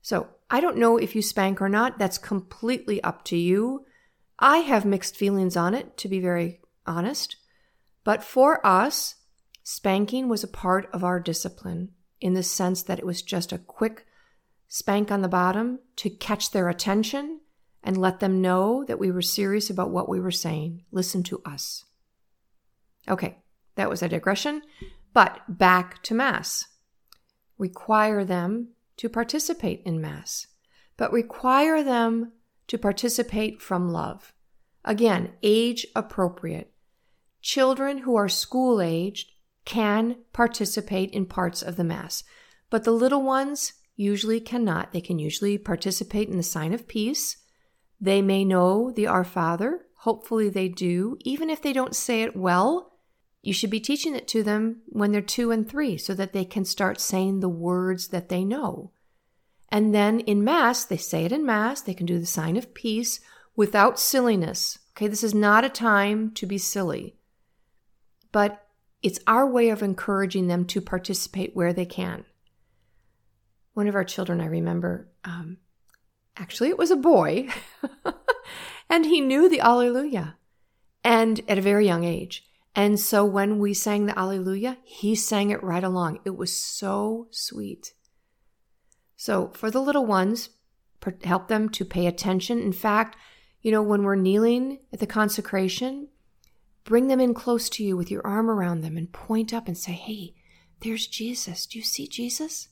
So 0.00 0.28
I 0.54 0.60
don't 0.60 0.76
know 0.76 0.98
if 0.98 1.16
you 1.16 1.20
spank 1.20 1.60
or 1.60 1.68
not. 1.68 1.98
That's 1.98 2.16
completely 2.16 3.02
up 3.02 3.24
to 3.24 3.36
you. 3.36 3.86
I 4.38 4.58
have 4.58 4.84
mixed 4.84 5.16
feelings 5.16 5.56
on 5.56 5.74
it, 5.74 5.96
to 5.96 6.08
be 6.08 6.20
very 6.20 6.60
honest. 6.86 7.34
But 8.04 8.22
for 8.22 8.64
us, 8.64 9.16
spanking 9.64 10.28
was 10.28 10.44
a 10.44 10.48
part 10.48 10.88
of 10.92 11.02
our 11.02 11.18
discipline 11.18 11.90
in 12.20 12.34
the 12.34 12.44
sense 12.44 12.84
that 12.84 13.00
it 13.00 13.04
was 13.04 13.20
just 13.20 13.50
a 13.50 13.58
quick 13.58 14.06
spank 14.68 15.10
on 15.10 15.22
the 15.22 15.28
bottom 15.28 15.80
to 15.96 16.08
catch 16.08 16.52
their 16.52 16.68
attention 16.68 17.40
and 17.82 17.96
let 17.96 18.20
them 18.20 18.40
know 18.40 18.84
that 18.84 19.00
we 19.00 19.10
were 19.10 19.22
serious 19.22 19.70
about 19.70 19.90
what 19.90 20.08
we 20.08 20.20
were 20.20 20.30
saying. 20.30 20.84
Listen 20.92 21.24
to 21.24 21.42
us. 21.44 21.84
Okay, 23.08 23.38
that 23.74 23.90
was 23.90 24.04
a 24.04 24.08
digression. 24.08 24.62
But 25.12 25.40
back 25.48 26.00
to 26.04 26.14
Mass. 26.14 26.68
Require 27.58 28.24
them 28.24 28.68
to 28.96 29.08
participate 29.08 29.82
in 29.84 30.00
Mass, 30.00 30.46
but 30.96 31.12
require 31.12 31.82
them 31.82 32.32
to 32.68 32.78
participate 32.78 33.60
from 33.60 33.90
love. 33.90 34.32
Again, 34.84 35.32
age 35.42 35.86
appropriate. 35.94 36.72
Children 37.40 37.98
who 37.98 38.16
are 38.16 38.28
school 38.28 38.80
aged 38.80 39.32
can 39.64 40.16
participate 40.32 41.10
in 41.10 41.26
parts 41.26 41.62
of 41.62 41.76
the 41.76 41.84
Mass, 41.84 42.24
but 42.70 42.84
the 42.84 42.92
little 42.92 43.22
ones 43.22 43.74
usually 43.96 44.40
cannot. 44.40 44.92
They 44.92 45.00
can 45.00 45.18
usually 45.18 45.58
participate 45.58 46.28
in 46.28 46.36
the 46.36 46.42
sign 46.42 46.72
of 46.72 46.88
peace 46.88 47.36
they 48.00 48.20
may 48.20 48.44
know 48.44 48.90
the 48.90 49.06
Our 49.06 49.24
Father. 49.24 49.86
Hopefully, 50.00 50.50
they 50.50 50.68
do. 50.68 51.16
Even 51.20 51.48
if 51.48 51.62
they 51.62 51.72
don't 51.72 51.96
say 51.96 52.22
it 52.22 52.36
well, 52.36 52.93
you 53.46 53.52
should 53.52 53.70
be 53.70 53.80
teaching 53.80 54.14
it 54.14 54.26
to 54.28 54.42
them 54.42 54.82
when 54.86 55.12
they're 55.12 55.20
two 55.20 55.50
and 55.50 55.68
three 55.68 55.96
so 55.96 56.14
that 56.14 56.32
they 56.32 56.44
can 56.44 56.64
start 56.64 57.00
saying 57.00 57.40
the 57.40 57.48
words 57.48 58.08
that 58.08 58.28
they 58.28 58.44
know. 58.44 58.92
And 59.68 59.94
then 59.94 60.20
in 60.20 60.44
Mass, 60.44 60.84
they 60.84 60.96
say 60.96 61.24
it 61.24 61.32
in 61.32 61.44
Mass, 61.44 61.80
they 61.80 61.94
can 61.94 62.06
do 62.06 62.18
the 62.18 62.26
sign 62.26 62.56
of 62.56 62.74
peace 62.74 63.20
without 63.56 63.98
silliness. 63.98 64.78
Okay, 64.92 65.08
this 65.08 65.24
is 65.24 65.34
not 65.34 65.64
a 65.64 65.68
time 65.68 66.30
to 66.32 66.46
be 66.46 66.58
silly, 66.58 67.16
but 68.30 68.66
it's 69.02 69.18
our 69.26 69.46
way 69.46 69.70
of 69.70 69.82
encouraging 69.82 70.46
them 70.46 70.64
to 70.66 70.80
participate 70.80 71.54
where 71.54 71.72
they 71.72 71.86
can. 71.86 72.24
One 73.72 73.88
of 73.88 73.94
our 73.94 74.04
children, 74.04 74.40
I 74.40 74.46
remember, 74.46 75.08
um, 75.24 75.58
Actually, 76.36 76.68
it 76.68 76.78
was 76.78 76.90
a 76.90 76.96
boy. 76.96 77.48
and 78.90 79.06
he 79.06 79.20
knew 79.20 79.48
the 79.48 79.60
Alleluia 79.60 80.36
and 81.04 81.40
at 81.48 81.58
a 81.58 81.62
very 81.62 81.86
young 81.86 82.04
age. 82.04 82.44
And 82.74 82.98
so 82.98 83.24
when 83.24 83.58
we 83.58 83.72
sang 83.72 84.06
the 84.06 84.18
Alleluia, 84.18 84.78
he 84.82 85.14
sang 85.14 85.50
it 85.50 85.62
right 85.62 85.84
along. 85.84 86.18
It 86.24 86.36
was 86.36 86.56
so 86.56 87.28
sweet. 87.30 87.94
So 89.16 89.52
for 89.54 89.70
the 89.70 89.80
little 89.80 90.06
ones, 90.06 90.50
help 91.22 91.48
them 91.48 91.68
to 91.70 91.84
pay 91.84 92.06
attention. 92.06 92.60
In 92.60 92.72
fact, 92.72 93.16
you 93.62 93.70
know, 93.70 93.82
when 93.82 94.02
we're 94.02 94.16
kneeling 94.16 94.80
at 94.92 94.98
the 94.98 95.06
consecration, 95.06 96.08
bring 96.84 97.06
them 97.06 97.20
in 97.20 97.32
close 97.32 97.68
to 97.70 97.84
you 97.84 97.96
with 97.96 98.10
your 98.10 98.26
arm 98.26 98.50
around 98.50 98.80
them 98.80 98.96
and 98.96 99.12
point 99.12 99.54
up 99.54 99.68
and 99.68 99.78
say, 99.78 99.92
Hey, 99.92 100.34
there's 100.80 101.06
Jesus. 101.06 101.66
Do 101.66 101.78
you 101.78 101.84
see 101.84 102.08
Jesus? 102.08 102.68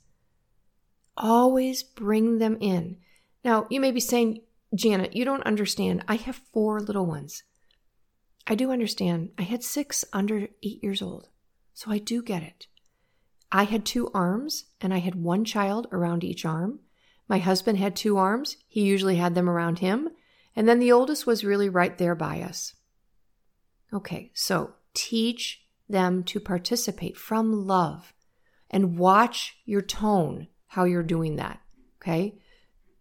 Always 1.17 1.83
bring 1.83 2.39
them 2.39 2.59
in. 2.61 2.97
Now, 3.45 3.67
you 3.71 3.81
may 3.81 3.91
be 3.91 4.01
saying, 4.01 4.43
Janet, 4.75 5.15
you 5.15 5.25
don't 5.25 5.45
understand. 5.45 6.05
I 6.09 6.17
have 6.17 6.41
four 6.53 6.81
little 6.81 7.07
ones. 7.07 7.43
I 8.47 8.55
do 8.55 8.71
understand. 8.71 9.31
I 9.39 9.43
had 9.43 9.63
six 9.63 10.05
under 10.13 10.49
eight 10.63 10.83
years 10.83 11.03
old. 11.03 11.29
So 11.75 11.91
I 11.91 11.99
do 11.99 12.23
get 12.23 12.43
it. 12.43 12.67
I 13.51 13.65
had 13.65 13.85
two 13.85 14.11
arms 14.13 14.65
and 14.81 14.93
I 14.93 14.99
had 14.99 15.15
one 15.15 15.45
child 15.45 15.87
around 15.93 16.25
each 16.25 16.45
arm. 16.45 16.81
My 17.29 17.39
husband 17.39 17.79
had 17.79 17.95
two 17.95 18.17
arms. 18.17 18.57
He 18.69 18.83
usually 18.83 19.17
had 19.17 19.35
them 19.35 19.49
around 19.49 19.79
him. 19.79 20.09
And 20.57 20.69
then 20.69 20.79
the 20.79 20.93
oldest 20.93 21.27
was 21.27 21.45
really 21.45 21.69
right 21.69 21.97
there 21.97 22.15
by 22.15 22.43
us. 22.43 22.75
Okay, 23.93 24.31
so 24.35 24.75
teach 24.95 25.63
them 25.89 26.25
to 26.25 26.41
participate 26.41 27.17
from 27.17 27.67
love 27.67 28.13
and 28.71 28.99
watch 28.99 29.59
your 29.65 29.83
tone, 29.83 30.49
how 30.69 30.85
you're 30.85 31.03
doing 31.03 31.37
that. 31.37 31.61
Okay. 32.01 32.39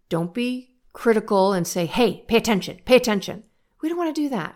Don't 0.09 0.33
be 0.33 0.75
critical 0.93 1.53
and 1.53 1.65
say, 1.65 1.85
hey, 1.85 2.25
pay 2.27 2.37
attention, 2.37 2.81
pay 2.85 2.97
attention. 2.97 3.43
We 3.81 3.89
don't 3.89 3.97
want 3.97 4.13
to 4.13 4.21
do 4.21 4.29
that. 4.29 4.55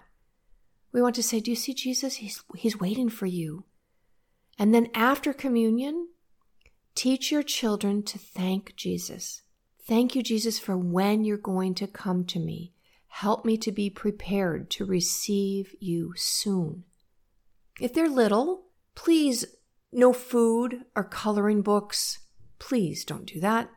We 0.96 1.02
want 1.02 1.16
to 1.16 1.24
say, 1.24 1.42
do 1.42 1.52
you 1.52 1.58
see 1.58 1.74
Jesus? 1.74 2.16
He's, 2.16 2.42
he's 2.56 2.80
waiting 2.80 3.10
for 3.10 3.25
you. 3.25 3.66
And 4.58 4.74
then 4.74 4.88
after 4.94 5.34
communion, 5.34 6.08
teach 6.96 7.34
your 7.34 7.44
children 7.44 8.02
to 8.04 8.18
thank 8.18 8.78
Jesus. 8.78 9.42
Thank 9.86 10.16
you, 10.16 10.24
Jesus, 10.24 10.58
for 10.58 10.78
when 10.78 11.25
you're 11.25 11.36
going 11.36 11.75
to 11.75 11.86
come 11.86 12.24
to 12.28 12.40
me. 12.40 12.72
Help 13.08 13.44
me 13.44 13.58
to 13.58 13.74
be 13.74 13.90
prepared 13.90 14.70
to 14.70 14.86
receive 14.86 15.75
you 15.82 16.14
soon. 16.16 16.86
If 17.82 17.94
they're 17.94 18.08
little, 18.08 18.68
please, 18.96 19.44
no 19.92 20.14
food 20.14 20.86
or 20.96 21.04
coloring 21.04 21.62
books. 21.62 22.20
Please 22.58 23.04
don't 23.04 23.25
do 23.25 23.42
that. 23.42 23.70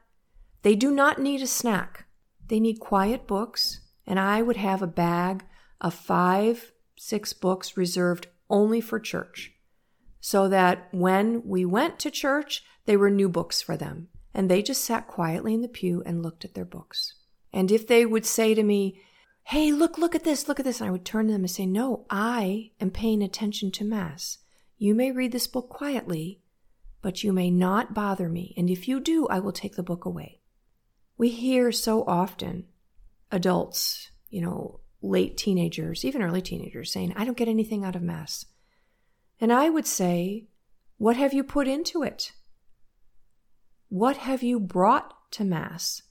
They 0.62 0.76
do 0.76 0.92
not 0.92 1.18
need 1.18 1.42
a 1.42 1.48
snack. 1.48 2.06
They 2.46 2.60
need 2.60 2.78
quiet 2.78 3.26
books, 3.26 3.80
and 4.06 4.20
I 4.20 4.40
would 4.40 4.56
have 4.56 4.82
a 4.82 4.86
bag 4.86 5.44
of 5.80 5.94
five, 5.94 6.70
six 6.98 7.32
books 7.32 7.76
reserved 7.76 8.26
only 8.50 8.80
for 8.80 8.98
church. 8.98 9.52
So 10.20 10.48
that 10.48 10.88
when 10.90 11.46
we 11.46 11.64
went 11.64 11.98
to 12.00 12.10
church, 12.10 12.64
they 12.86 12.96
were 12.96 13.10
new 13.10 13.28
books 13.28 13.62
for 13.62 13.76
them. 13.76 14.08
And 14.34 14.50
they 14.50 14.62
just 14.62 14.84
sat 14.84 15.06
quietly 15.06 15.54
in 15.54 15.62
the 15.62 15.68
pew 15.68 16.02
and 16.04 16.22
looked 16.22 16.44
at 16.44 16.54
their 16.54 16.64
books. 16.64 17.14
And 17.52 17.70
if 17.70 17.86
they 17.86 18.04
would 18.04 18.26
say 18.26 18.54
to 18.54 18.62
me, 18.62 19.00
Hey, 19.44 19.72
look, 19.72 19.96
look 19.96 20.14
at 20.14 20.24
this, 20.24 20.46
look 20.46 20.60
at 20.60 20.66
this, 20.66 20.80
and 20.80 20.88
I 20.88 20.92
would 20.92 21.06
turn 21.06 21.26
to 21.26 21.32
them 21.32 21.40
and 21.40 21.50
say, 21.50 21.64
No, 21.64 22.04
I 22.10 22.72
am 22.80 22.90
paying 22.90 23.22
attention 23.22 23.70
to 23.72 23.84
Mass. 23.84 24.38
You 24.76 24.94
may 24.94 25.10
read 25.10 25.32
this 25.32 25.46
book 25.46 25.70
quietly, 25.70 26.40
but 27.00 27.24
you 27.24 27.32
may 27.32 27.50
not 27.50 27.94
bother 27.94 28.28
me, 28.28 28.52
and 28.56 28.68
if 28.68 28.86
you 28.86 29.00
do, 29.00 29.26
I 29.28 29.38
will 29.38 29.52
take 29.52 29.76
the 29.76 29.82
book 29.82 30.04
away. 30.04 30.40
We 31.16 31.30
hear 31.30 31.72
so 31.72 32.04
often 32.04 32.66
adults, 33.30 34.10
you 34.28 34.42
know, 34.42 34.80
late 35.02 35.36
teenagers, 35.36 36.04
even 36.04 36.22
early 36.22 36.42
teenagers, 36.42 36.92
saying, 36.92 37.12
I 37.16 37.24
don't 37.24 37.36
get 37.36 37.48
anything 37.48 37.84
out 37.84 37.96
of 37.96 38.02
Mass. 38.02 38.44
And 39.40 39.52
I 39.52 39.70
would 39.70 39.86
say, 39.86 40.48
what 40.96 41.16
have 41.16 41.32
you 41.32 41.44
put 41.44 41.68
into 41.68 42.02
it? 42.02 42.32
What 43.88 44.18
have 44.18 44.42
you 44.42 44.58
brought 44.58 45.14
to 45.32 45.44
Mass? 45.44 46.02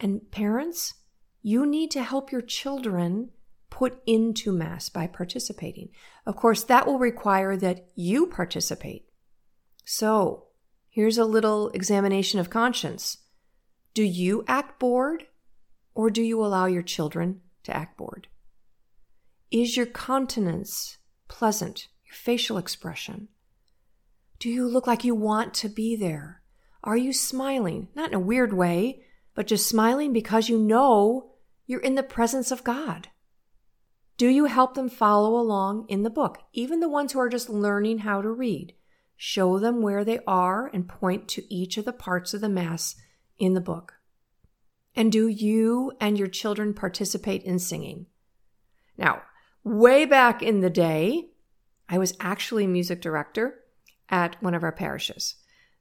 And 0.00 0.30
parents, 0.30 0.94
you 1.42 1.64
need 1.64 1.90
to 1.92 2.02
help 2.02 2.32
your 2.32 2.42
children 2.42 3.30
put 3.70 4.02
into 4.06 4.52
Mass 4.52 4.88
by 4.88 5.06
participating. 5.06 5.90
Of 6.26 6.36
course, 6.36 6.64
that 6.64 6.86
will 6.86 6.98
require 6.98 7.56
that 7.56 7.86
you 7.94 8.26
participate. 8.26 9.06
So, 9.84 10.48
here's 10.88 11.18
a 11.18 11.24
little 11.24 11.68
examination 11.70 12.40
of 12.40 12.50
conscience. 12.50 13.18
Do 13.94 14.02
you 14.02 14.44
act 14.48 14.78
bored 14.80 15.26
or 15.94 16.10
do 16.10 16.22
you 16.22 16.44
allow 16.44 16.66
your 16.66 16.82
children 16.82 17.40
to 17.64 17.76
act 17.76 17.96
bored? 17.96 18.28
Is 19.50 19.76
your 19.76 19.86
countenance 19.86 20.98
pleasant, 21.28 21.88
your 22.04 22.14
facial 22.14 22.58
expression? 22.58 23.28
Do 24.38 24.48
you 24.48 24.66
look 24.66 24.86
like 24.86 25.04
you 25.04 25.14
want 25.14 25.54
to 25.54 25.68
be 25.68 25.96
there? 25.96 26.42
Are 26.82 26.96
you 26.96 27.12
smiling? 27.12 27.88
Not 27.94 28.08
in 28.08 28.14
a 28.14 28.20
weird 28.20 28.52
way, 28.52 29.02
but 29.34 29.46
just 29.46 29.68
smiling 29.68 30.12
because 30.12 30.48
you 30.48 30.58
know 30.58 31.32
you're 31.66 31.80
in 31.80 31.94
the 31.94 32.02
presence 32.02 32.50
of 32.50 32.64
God. 32.64 33.08
Do 34.16 34.28
you 34.28 34.46
help 34.46 34.74
them 34.74 34.88
follow 34.88 35.38
along 35.38 35.86
in 35.88 36.02
the 36.02 36.10
book, 36.10 36.38
even 36.52 36.80
the 36.80 36.88
ones 36.88 37.12
who 37.12 37.20
are 37.20 37.28
just 37.28 37.48
learning 37.48 37.98
how 37.98 38.22
to 38.22 38.30
read? 38.30 38.74
Show 39.16 39.58
them 39.58 39.82
where 39.82 40.04
they 40.04 40.20
are 40.26 40.70
and 40.72 40.88
point 40.88 41.28
to 41.28 41.54
each 41.54 41.76
of 41.76 41.84
the 41.84 41.92
parts 41.92 42.34
of 42.34 42.40
the 42.40 42.48
Mass 42.48 42.96
in 43.38 43.54
the 43.54 43.60
book. 43.60 43.94
And 44.94 45.12
do 45.12 45.28
you 45.28 45.92
and 46.00 46.18
your 46.18 46.28
children 46.28 46.74
participate 46.74 47.42
in 47.44 47.58
singing? 47.58 48.06
Now, 48.98 49.22
way 49.64 50.04
back 50.04 50.42
in 50.42 50.60
the 50.60 50.70
day, 50.70 51.30
I 51.88 51.98
was 51.98 52.16
actually 52.20 52.66
music 52.66 53.00
director 53.00 53.60
at 54.08 54.40
one 54.42 54.54
of 54.54 54.62
our 54.62 54.72
parishes. 54.72 55.36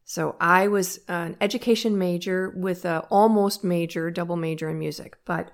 So 0.06 0.36
I 0.39 0.68
was 0.68 1.00
an 1.08 1.38
education 1.39 1.98
major 1.98 2.51
with 2.56 2.86
a 2.86 3.01
almost 3.12 3.63
major, 3.63 4.10
double 4.10 4.36
major 4.36 4.70
in 4.70 4.80
music, 4.80 5.18
but 5.25 5.51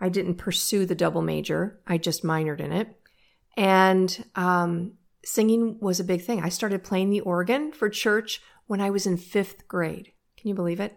I 0.00 0.08
didn't 0.08 0.36
pursue 0.36 0.86
the 0.86 0.94
double 0.94 1.22
major. 1.22 1.80
I 1.86 1.98
just 1.98 2.22
minored 2.22 2.60
in 2.60 2.72
it. 2.72 2.96
And 3.56 4.24
um, 4.34 4.92
singing 5.24 5.78
was 5.80 5.98
a 5.98 6.04
big 6.04 6.22
thing. 6.22 6.42
I 6.42 6.50
started 6.50 6.84
playing 6.84 7.10
the 7.10 7.20
organ 7.20 7.72
for 7.72 7.88
church 7.88 8.40
when 8.66 8.80
I 8.80 8.90
was 8.90 9.06
in 9.06 9.16
fifth 9.16 9.66
grade. 9.66 10.12
Can 10.36 10.48
you 10.48 10.54
believe 10.54 10.80
it? 10.80 10.96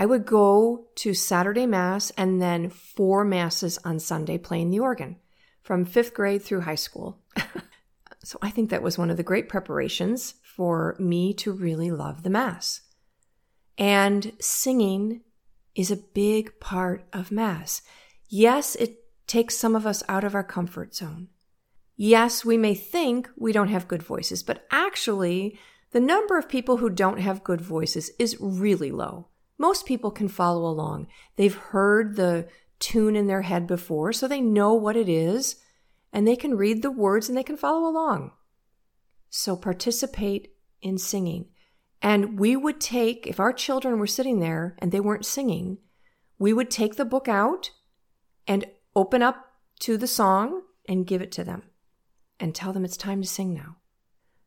I 0.00 0.06
would 0.06 0.26
go 0.26 0.86
to 0.94 1.12
Saturday 1.12 1.66
Mass 1.66 2.10
and 2.10 2.40
then 2.40 2.70
four 2.70 3.24
Masses 3.24 3.78
on 3.84 3.98
Sunday 3.98 4.38
playing 4.38 4.70
the 4.70 4.78
organ 4.78 5.16
from 5.60 5.84
fifth 5.84 6.14
grade 6.14 6.40
through 6.40 6.60
high 6.60 6.76
school. 6.76 7.18
so 8.22 8.38
I 8.40 8.50
think 8.50 8.70
that 8.70 8.82
was 8.82 8.96
one 8.96 9.10
of 9.10 9.16
the 9.16 9.24
great 9.24 9.48
preparations 9.48 10.34
for 10.44 10.94
me 11.00 11.34
to 11.34 11.52
really 11.52 11.90
love 11.90 12.22
the 12.22 12.30
Mass. 12.30 12.82
And 13.76 14.34
singing 14.40 15.22
is 15.74 15.90
a 15.90 15.96
big 15.96 16.60
part 16.60 17.04
of 17.12 17.32
Mass. 17.32 17.82
Yes, 18.28 18.76
it 18.76 19.02
takes 19.26 19.56
some 19.56 19.74
of 19.74 19.84
us 19.84 20.04
out 20.08 20.22
of 20.22 20.36
our 20.36 20.44
comfort 20.44 20.94
zone. 20.94 21.26
Yes, 21.96 22.44
we 22.44 22.56
may 22.56 22.76
think 22.76 23.28
we 23.36 23.50
don't 23.50 23.66
have 23.66 23.88
good 23.88 24.04
voices, 24.04 24.44
but 24.44 24.64
actually, 24.70 25.58
the 25.90 25.98
number 25.98 26.38
of 26.38 26.48
people 26.48 26.76
who 26.76 26.88
don't 26.88 27.18
have 27.18 27.42
good 27.42 27.60
voices 27.60 28.12
is 28.20 28.36
really 28.38 28.92
low 28.92 29.26
most 29.58 29.86
people 29.86 30.10
can 30.10 30.28
follow 30.28 30.68
along. 30.68 31.08
They've 31.36 31.54
heard 31.54 32.16
the 32.16 32.48
tune 32.78 33.16
in 33.16 33.26
their 33.26 33.42
head 33.42 33.66
before, 33.66 34.12
so 34.12 34.28
they 34.28 34.40
know 34.40 34.72
what 34.72 34.96
it 34.96 35.08
is, 35.08 35.56
and 36.12 36.26
they 36.26 36.36
can 36.36 36.56
read 36.56 36.82
the 36.82 36.90
words 36.90 37.28
and 37.28 37.36
they 37.36 37.42
can 37.42 37.56
follow 37.56 37.88
along. 37.88 38.30
So 39.28 39.56
participate 39.56 40.52
in 40.80 40.96
singing. 40.96 41.46
And 42.00 42.38
we 42.38 42.56
would 42.56 42.80
take, 42.80 43.26
if 43.26 43.40
our 43.40 43.52
children 43.52 43.98
were 43.98 44.06
sitting 44.06 44.38
there 44.38 44.76
and 44.78 44.92
they 44.92 45.00
weren't 45.00 45.26
singing, 45.26 45.78
we 46.38 46.52
would 46.52 46.70
take 46.70 46.94
the 46.94 47.04
book 47.04 47.28
out 47.28 47.70
and 48.46 48.64
open 48.94 49.22
up 49.22 49.52
to 49.80 49.96
the 49.96 50.06
song 50.06 50.62
and 50.88 51.06
give 51.06 51.20
it 51.20 51.32
to 51.32 51.44
them 51.44 51.64
and 52.38 52.54
tell 52.54 52.72
them 52.72 52.84
it's 52.84 52.96
time 52.96 53.22
to 53.22 53.28
sing 53.28 53.52
now. 53.52 53.76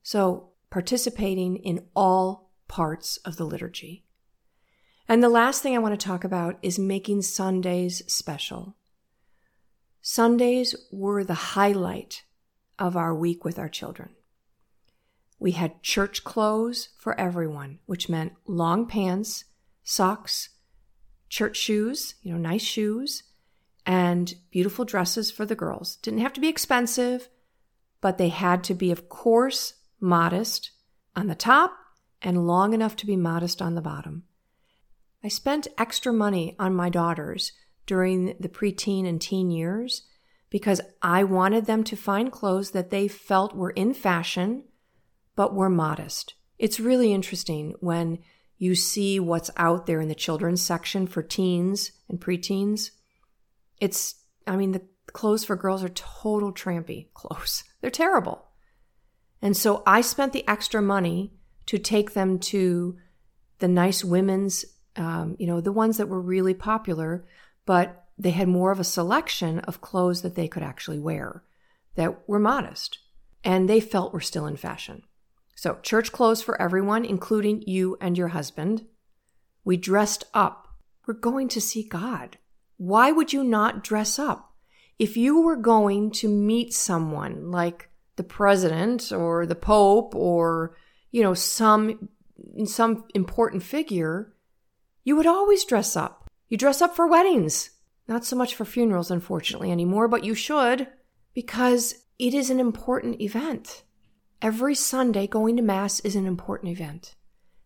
So 0.02 0.52
participating 0.70 1.58
in 1.58 1.86
all 1.96 2.54
parts 2.68 3.18
of 3.18 3.36
the 3.36 3.44
liturgy. 3.44 4.06
And 5.12 5.22
the 5.22 5.28
last 5.28 5.62
thing 5.62 5.76
I 5.76 5.80
want 5.80 6.00
to 6.00 6.08
talk 6.08 6.24
about 6.24 6.58
is 6.62 6.80
making 6.80 7.24
Sundays 7.24 8.02
special. 8.08 8.78
Sundays 10.02 10.74
were 10.90 11.26
the 11.26 11.34
highlight 11.34 12.24
of 12.80 12.96
our 12.96 13.14
week 13.14 13.44
with 13.44 13.60
our 13.60 13.68
children. 13.68 14.12
We 15.38 15.52
had 15.52 15.84
church 15.84 16.24
clothes 16.24 16.88
for 16.98 17.20
everyone, 17.20 17.80
which 17.88 18.08
meant 18.08 18.36
long 18.48 18.88
pants, 18.88 19.44
socks, 19.84 20.48
church 21.28 21.58
shoes, 21.58 22.16
you 22.22 22.32
know, 22.32 22.40
nice 22.40 22.64
shoes, 22.64 23.24
and 23.86 24.34
beautiful 24.50 24.86
dresses 24.86 25.30
for 25.30 25.46
the 25.46 25.56
girls. 25.56 25.98
Didn't 25.98 26.22
have 26.22 26.32
to 26.32 26.42
be 26.42 26.48
expensive, 26.48 27.28
but 28.00 28.18
they 28.18 28.30
had 28.30 28.64
to 28.64 28.74
be, 28.74 28.92
of 28.92 29.10
course, 29.10 29.74
modest 30.00 30.72
on 31.18 31.28
the 31.28 31.36
top 31.36 31.76
and 32.22 32.48
long 32.48 32.74
enough 32.74 32.96
to 32.96 33.06
be 33.06 33.18
modest 33.18 33.62
on 33.62 33.76
the 33.76 33.82
bottom. 33.82 34.24
I 35.24 35.28
spent 35.28 35.68
extra 35.78 36.12
money 36.12 36.56
on 36.58 36.76
my 36.76 36.90
daughters 36.90 37.52
during 37.86 38.36
the 38.40 38.50
preteen 38.50 39.08
and 39.08 39.22
teen 39.22 39.52
years 39.52 40.04
because 40.50 40.82
I 41.02 41.24
wanted 41.24 41.66
them 41.66 41.84
to 41.86 41.96
find 41.96 42.32
clothes 42.32 42.72
that 42.72 42.90
they 42.90 43.08
felt 43.08 43.56
were 43.56 43.72
in 43.72 43.94
fashion 43.94 44.64
but 45.36 45.54
were 45.54 45.70
modest. 45.70 46.36
It's 46.60 46.80
really 46.80 47.14
interesting 47.14 47.74
when 47.80 48.20
you 48.58 48.76
see 48.76 49.20
what's 49.20 49.50
out 49.58 49.86
there 49.88 50.02
in 50.02 50.08
the 50.08 50.16
children's 50.16 50.62
section 50.62 51.08
for 51.08 51.24
teens 51.24 51.92
and 52.10 52.20
preteens. 52.20 52.92
It's, 53.80 54.16
I 54.46 54.56
mean, 54.56 54.72
the 54.72 54.84
clothes 55.14 55.44
for 55.44 55.56
girls 55.56 55.84
are 55.84 55.90
total 55.90 56.54
trampy 56.54 57.08
clothes. 57.14 57.64
They're 57.82 57.90
terrible. 57.90 58.46
And 59.42 59.58
so 59.58 59.82
I 59.88 60.02
spent 60.02 60.34
the 60.34 60.48
extra 60.48 60.82
money 60.82 61.34
to 61.66 61.80
take 61.80 62.14
them 62.14 62.38
to 62.40 62.98
the 63.60 63.68
nice 63.68 64.04
women's 64.04 64.66
um, 64.96 65.36
you 65.40 65.48
know, 65.48 65.62
the 65.62 65.72
ones 65.72 65.98
that 65.98 66.10
were 66.10 66.22
really 66.22 66.54
popular, 66.54 67.26
but 67.66 68.06
they 68.18 68.32
had 68.32 68.48
more 68.48 68.72
of 68.72 68.80
a 68.80 68.84
selection 68.84 69.60
of 69.60 69.82
clothes 69.82 70.22
that 70.22 70.36
they 70.36 70.48
could 70.48 70.64
actually 70.64 71.00
wear 71.00 71.44
that 71.96 72.28
were 72.28 72.40
modest 72.40 73.00
and 73.44 73.68
they 73.68 73.80
felt 73.80 74.14
were 74.14 74.22
still 74.22 74.46
in 74.46 74.56
fashion. 74.56 75.04
So, 75.56 75.78
church 75.82 76.12
clothes 76.12 76.42
for 76.42 76.60
everyone, 76.62 77.06
including 77.06 77.64
you 77.68 77.98
and 78.02 78.18
your 78.18 78.30
husband. 78.30 78.86
We 79.64 79.78
dressed 79.78 80.24
up. 80.34 80.68
We're 81.06 81.14
going 81.14 81.50
to 81.50 81.62
see 81.62 81.84
God. 81.84 82.38
Why 82.78 83.12
would 83.12 83.32
you 83.32 83.44
not 83.44 83.84
dress 83.84 84.18
up? 84.18 84.54
If 84.98 85.18
you 85.18 85.42
were 85.42 85.56
going 85.56 86.12
to 86.12 86.28
meet 86.28 86.74
someone 86.74 87.52
like 87.52 87.90
the 88.16 88.24
president 88.24 89.12
or 89.12 89.46
the 89.46 89.56
pope 89.56 90.16
or, 90.16 90.76
you 91.12 91.22
know, 91.22 91.34
some 91.34 92.10
some 92.66 93.06
important 93.14 93.64
figure, 93.64 94.34
you 95.04 95.16
would 95.16 95.28
always 95.28 95.66
dress 95.66 95.96
up. 95.96 96.30
You 96.48 96.58
dress 96.58 96.82
up 96.82 96.96
for 96.96 97.08
weddings. 97.08 97.72
Not 98.08 98.26
so 98.26 98.36
much 98.36 98.56
for 98.56 98.66
funerals, 98.66 99.12
unfortunately, 99.12 99.72
anymore, 99.72 100.08
but 100.08 100.24
you 100.24 100.36
should 100.36 100.88
because 101.34 101.96
it 102.20 102.34
is 102.34 102.50
an 102.50 102.60
important 102.60 103.22
event. 103.22 103.84
Every 104.42 104.76
Sunday, 104.76 105.28
going 105.28 105.56
to 105.58 105.64
Mass 105.64 106.00
is 106.02 106.16
an 106.16 106.26
important 106.26 106.72
event. 106.72 107.16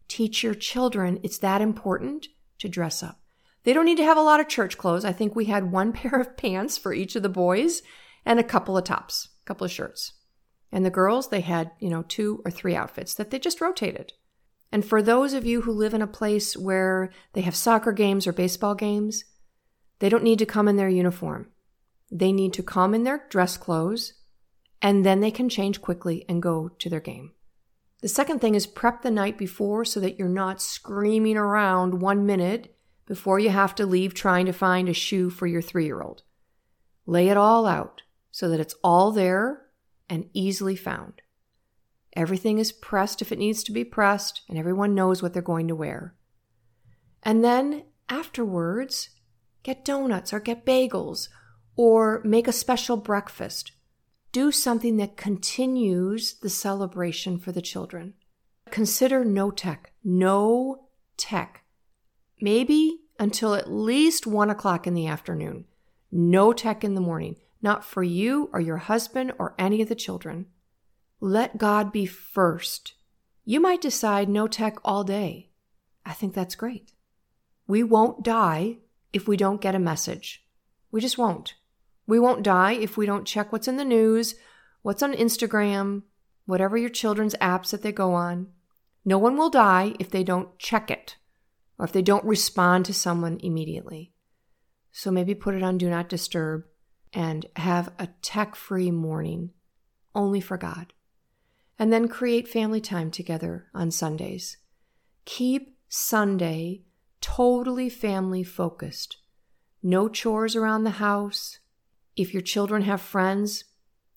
Teach 0.08 0.44
your 0.44 0.54
children 0.54 1.20
it's 1.24 1.40
that 1.40 1.62
important 1.62 2.28
to 2.60 2.70
dress 2.70 3.02
up. 3.02 3.22
They 3.64 3.74
don't 3.74 3.86
need 3.86 3.98
to 3.98 4.04
have 4.04 4.18
a 4.18 4.22
lot 4.22 4.40
of 4.40 4.48
church 4.48 4.78
clothes. 4.78 5.04
I 5.04 5.12
think 5.12 5.36
we 5.36 5.46
had 5.46 5.72
one 5.72 5.92
pair 5.94 6.20
of 6.20 6.38
pants 6.38 6.78
for 6.78 6.94
each 6.94 7.16
of 7.16 7.24
the 7.24 7.30
boys 7.30 7.82
and 8.26 8.40
a 8.40 8.44
couple 8.44 8.78
of 8.78 8.84
tops, 8.84 9.30
a 9.44 9.46
couple 9.46 9.66
of 9.66 9.72
shirts. 9.72 10.14
And 10.72 10.86
the 10.86 10.90
girls, 10.90 11.30
they 11.30 11.42
had, 11.42 11.72
you 11.80 11.90
know, 11.90 12.04
two 12.04 12.42
or 12.46 12.52
three 12.52 12.76
outfits 12.76 13.14
that 13.16 13.32
they 13.32 13.40
just 13.40 13.62
rotated. 13.62 14.14
And 14.72 14.84
for 14.84 15.02
those 15.02 15.34
of 15.34 15.46
you 15.46 15.62
who 15.62 15.72
live 15.72 15.94
in 15.94 16.02
a 16.02 16.08
place 16.08 16.58
where 16.58 17.12
they 17.34 17.42
have 17.42 17.56
soccer 17.56 17.92
games 17.92 18.28
or 18.28 18.34
baseball 18.34 18.76
games, 18.76 19.24
they 20.00 20.10
don't 20.10 20.24
need 20.24 20.40
to 20.40 20.46
come 20.46 20.68
in 20.68 20.76
their 20.76 20.90
uniform. 20.90 21.50
They 22.12 22.32
need 22.32 22.54
to 22.54 22.64
come 22.64 22.94
in 22.94 23.04
their 23.04 23.26
dress 23.30 23.58
clothes 23.58 24.14
and 24.82 25.06
then 25.06 25.20
they 25.20 25.32
can 25.32 25.50
change 25.50 25.82
quickly 25.82 26.26
and 26.30 26.42
go 26.42 26.70
to 26.80 26.90
their 26.90 27.00
game. 27.00 27.32
The 28.02 28.08
second 28.08 28.40
thing 28.40 28.54
is 28.54 28.68
prep 28.68 29.02
the 29.02 29.10
night 29.10 29.38
before 29.38 29.86
so 29.86 30.00
that 30.00 30.20
you're 30.20 30.28
not 30.28 30.62
screaming 30.62 31.38
around 31.38 32.02
one 32.02 32.26
minute 32.26 32.76
before 33.08 33.40
you 33.40 33.50
have 33.50 33.74
to 33.76 33.86
leave 33.86 34.14
trying 34.14 34.46
to 34.46 34.52
find 34.52 34.90
a 34.90 34.94
shoe 34.94 35.30
for 35.30 35.48
your 35.48 35.62
three 35.62 35.86
year 35.86 36.02
old. 36.02 36.24
Lay 37.06 37.30
it 37.30 37.38
all 37.38 37.66
out 37.66 38.02
so 38.32 38.50
that 38.50 38.60
it's 38.60 38.76
all 38.84 39.12
there 39.12 39.62
and 40.10 40.30
easily 40.34 40.76
found. 40.76 41.22
Everything 42.16 42.60
is 42.60 42.72
pressed 42.72 43.22
if 43.22 43.32
it 43.32 43.40
needs 43.40 43.64
to 43.64 43.72
be 43.72 43.84
pressed, 43.84 44.42
and 44.48 44.58
everyone 44.58 44.96
knows 44.96 45.22
what 45.22 45.34
they're 45.34 45.42
going 45.42 45.68
to 45.68 45.76
wear. 45.76 46.16
And 47.24 47.44
then 47.44 47.84
afterwards, 48.08 49.10
get 49.64 49.84
donuts 49.84 50.32
or 50.32 50.40
get 50.40 50.66
bagels 50.66 51.28
or 51.76 52.22
make 52.24 52.48
a 52.48 52.54
special 52.54 52.98
breakfast. 52.98 53.72
Do 54.32 54.52
something 54.52 54.98
that 54.98 55.18
continues 55.18 56.36
the 56.36 56.50
celebration 56.50 57.38
for 57.38 57.52
the 57.52 57.62
children. 57.62 58.14
Consider 58.70 59.26
no 59.26 59.52
tech. 59.52 59.92
No 60.04 60.88
tech. 61.18 61.64
Maybe 62.42 63.00
until 63.20 63.54
at 63.54 63.72
least 63.72 64.28
one 64.28 64.50
o'clock 64.50 64.88
in 64.88 64.94
the 64.94 65.08
afternoon. 65.08 65.66
No 66.12 66.54
tech 66.54 66.84
in 66.84 66.96
the 66.96 67.02
morning, 67.02 67.38
not 67.62 67.84
for 67.84 68.04
you 68.04 68.50
or 68.54 68.60
your 68.60 68.78
husband 68.78 69.34
or 69.40 69.56
any 69.58 69.82
of 69.82 69.90
the 69.90 69.96
children. 69.96 70.48
Let 71.26 71.58
God 71.58 71.92
be 71.92 72.06
first. 72.06 72.94
You 73.46 73.60
might 73.60 73.82
decide 73.82 74.30
no 74.30 74.48
tech 74.48 74.76
all 74.86 75.04
day. 75.04 75.50
I 76.06 76.14
think 76.14 76.36
that's 76.36 76.54
great. 76.54 76.94
We 77.66 77.82
won't 77.82 78.24
die 78.24 78.78
if 79.12 79.28
we 79.28 79.36
don't 79.36 79.60
get 79.60 79.74
a 79.74 79.80
message. 79.80 80.46
We 80.92 81.02
just 81.02 81.18
won't. 81.18 81.56
We 82.06 82.20
won't 82.20 82.44
die 82.44 82.74
if 82.74 82.96
we 82.96 83.08
don't 83.08 83.26
check 83.26 83.52
what's 83.52 83.68
in 83.68 83.78
the 83.78 83.84
news, 83.84 84.36
what's 84.84 85.02
on 85.02 85.16
Instagram, 85.16 86.04
whatever 86.46 86.78
your 86.78 86.92
children's 86.92 87.34
apps 87.42 87.72
that 87.72 87.82
they 87.82 87.92
go 87.92 88.14
on. 88.14 88.50
No 89.04 89.18
one 89.18 89.36
will 89.36 89.50
die 89.50 89.96
if 90.00 90.12
they 90.12 90.24
don't 90.24 90.60
check 90.60 90.92
it 90.92 91.16
or 91.80 91.86
if 91.86 91.92
they 91.92 92.04
don't 92.04 92.24
respond 92.24 92.86
to 92.86 92.94
someone 92.94 93.40
immediately. 93.42 94.14
So 94.92 95.10
maybe 95.10 95.34
put 95.34 95.56
it 95.56 95.64
on 95.64 95.80
Do 95.80 95.90
Not 95.90 96.08
Disturb 96.08 96.66
and 97.14 97.48
have 97.56 97.92
a 97.98 98.10
tech 98.22 98.56
free 98.56 98.92
morning 98.92 99.54
only 100.14 100.40
for 100.40 100.58
God. 100.60 100.94
And 101.78 101.92
then 101.92 102.08
create 102.08 102.48
family 102.48 102.80
time 102.80 103.12
together 103.12 103.68
on 103.74 103.92
Sundays. 103.92 104.58
Keep 105.26 105.76
Sunday 105.90 106.84
totally 107.22 107.90
family 107.90 108.44
focused. 108.44 109.18
No 109.82 110.08
chores 110.08 110.56
around 110.56 110.84
the 110.84 110.92
house. 110.92 111.60
If 112.16 112.34
your 112.34 112.42
children 112.42 112.84
have 112.84 113.02
friends, 113.02 113.66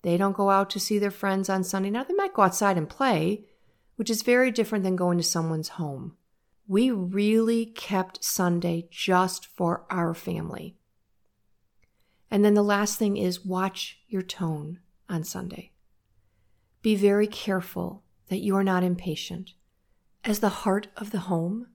they 0.03 0.15
don't 0.15 0.37
go 0.37 0.49
out 0.49 0.69
to 0.71 0.79
see 0.79 0.99
their 0.99 1.11
friends 1.11 1.49
on 1.49 1.63
Sunday. 1.63 1.89
Now, 1.89 2.03
they 2.03 2.13
might 2.13 2.33
go 2.33 2.43
outside 2.43 2.77
and 2.77 2.87
play, 2.87 3.45
which 3.95 4.09
is 4.09 4.21
very 4.21 4.51
different 4.51 4.83
than 4.83 4.95
going 4.95 5.17
to 5.17 5.23
someone's 5.23 5.69
home. 5.69 6.15
We 6.67 6.91
really 6.91 7.65
kept 7.65 8.23
Sunday 8.23 8.87
just 8.91 9.45
for 9.45 9.85
our 9.89 10.13
family. 10.13 10.77
And 12.31 12.45
then 12.45 12.53
the 12.53 12.63
last 12.63 12.97
thing 12.97 13.17
is 13.17 13.43
watch 13.43 13.99
your 14.07 14.21
tone 14.21 14.79
on 15.09 15.23
Sunday. 15.23 15.71
Be 16.81 16.95
very 16.95 17.27
careful 17.27 18.03
that 18.29 18.39
you 18.39 18.55
are 18.55 18.63
not 18.63 18.83
impatient. 18.83 19.51
As 20.23 20.39
the 20.39 20.49
heart 20.49 20.87
of 20.95 21.11
the 21.11 21.19
home, 21.19 21.67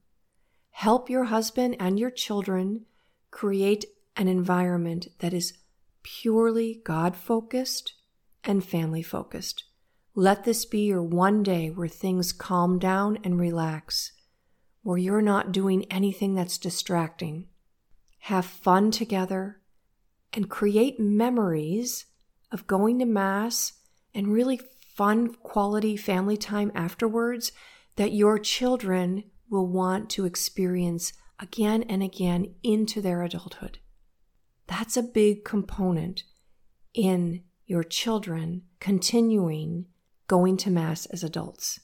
help 0.70 1.10
your 1.10 1.24
husband 1.24 1.76
and 1.78 1.98
your 1.98 2.10
children 2.10 2.86
create 3.30 3.84
an 4.16 4.28
environment 4.28 5.08
that 5.18 5.34
is 5.34 5.54
purely 6.02 6.80
God 6.84 7.16
focused 7.16 7.94
and 8.44 8.64
family 8.64 9.02
focused. 9.02 9.64
Let 10.14 10.44
this 10.44 10.64
be 10.64 10.86
your 10.86 11.02
one 11.02 11.42
day 11.42 11.70
where 11.70 11.88
things 11.88 12.32
calm 12.32 12.78
down 12.78 13.18
and 13.24 13.38
relax, 13.38 14.12
where 14.82 14.98
you're 14.98 15.22
not 15.22 15.52
doing 15.52 15.86
anything 15.90 16.34
that's 16.34 16.58
distracting. 16.58 17.48
Have 18.20 18.46
fun 18.46 18.90
together 18.90 19.60
and 20.32 20.48
create 20.48 21.00
memories 21.00 22.06
of 22.52 22.66
going 22.66 23.00
to 23.00 23.06
Mass 23.06 23.72
and 24.14 24.32
really 24.32 24.60
fun, 24.94 25.34
quality 25.34 25.96
family 25.96 26.36
time 26.36 26.72
afterwards 26.74 27.52
that 27.96 28.12
your 28.12 28.38
children 28.38 29.24
will 29.50 29.66
want 29.66 30.08
to 30.10 30.24
experience 30.24 31.12
again 31.38 31.82
and 31.84 32.02
again 32.02 32.54
into 32.62 33.00
their 33.00 33.22
adulthood. 33.22 33.78
That's 34.66 34.96
a 34.96 35.02
big 35.02 35.44
component 35.44 36.22
in 36.94 37.42
your 37.66 37.82
children 37.82 38.62
continuing 38.80 39.86
going 40.26 40.56
to 40.58 40.70
Mass 40.70 41.06
as 41.06 41.22
adults. 41.22 41.80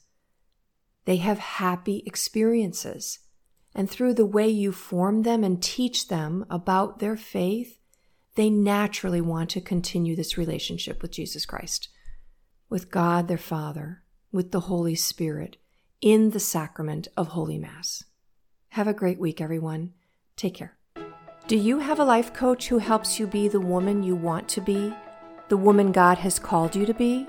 They 1.05 1.17
have 1.17 1.39
happy 1.39 2.03
experiences. 2.07 3.19
And 3.75 3.89
through 3.89 4.15
the 4.15 4.27
way 4.27 4.49
you 4.49 4.73
form 4.73 5.23
them 5.23 5.45
and 5.45 5.63
teach 5.63 6.09
them 6.09 6.45
about 6.51 6.99
their 6.99 7.17
faith, 7.17 7.79
they 8.35 8.51
naturally 8.51 9.21
want 9.21 9.51
to 9.51 9.61
continue 9.61 10.17
this 10.17 10.39
relationship 10.39 11.03
with 11.03 11.13
Jesus 11.13 11.47
Christ, 11.47 11.89
with 12.71 12.91
God 12.91 13.27
their 13.27 13.37
Father, 13.37 14.03
with 14.33 14.53
the 14.53 14.61
Holy 14.61 14.95
Spirit, 14.95 15.57
in 16.01 16.31
the 16.31 16.41
sacrament 16.41 17.09
of 17.17 17.29
Holy 17.29 17.59
Mass. 17.59 18.05
Have 18.71 18.87
a 18.87 18.95
great 18.95 19.19
week, 19.19 19.41
everyone. 19.41 19.93
Take 20.37 20.55
care. 20.55 20.77
Do 21.49 21.57
you 21.57 21.81
have 21.81 21.99
a 21.99 22.05
life 22.05 22.33
coach 22.33 22.69
who 22.69 22.79
helps 22.79 23.19
you 23.19 23.27
be 23.27 23.49
the 23.49 23.59
woman 23.59 24.05
you 24.05 24.15
want 24.15 24.49
to 24.51 24.61
be, 24.61 24.95
the 25.49 25.57
woman 25.57 25.91
God 25.91 26.19
has 26.19 26.39
called 26.39 26.77
you 26.77 26.87
to 26.87 26.95
be? 26.95 27.27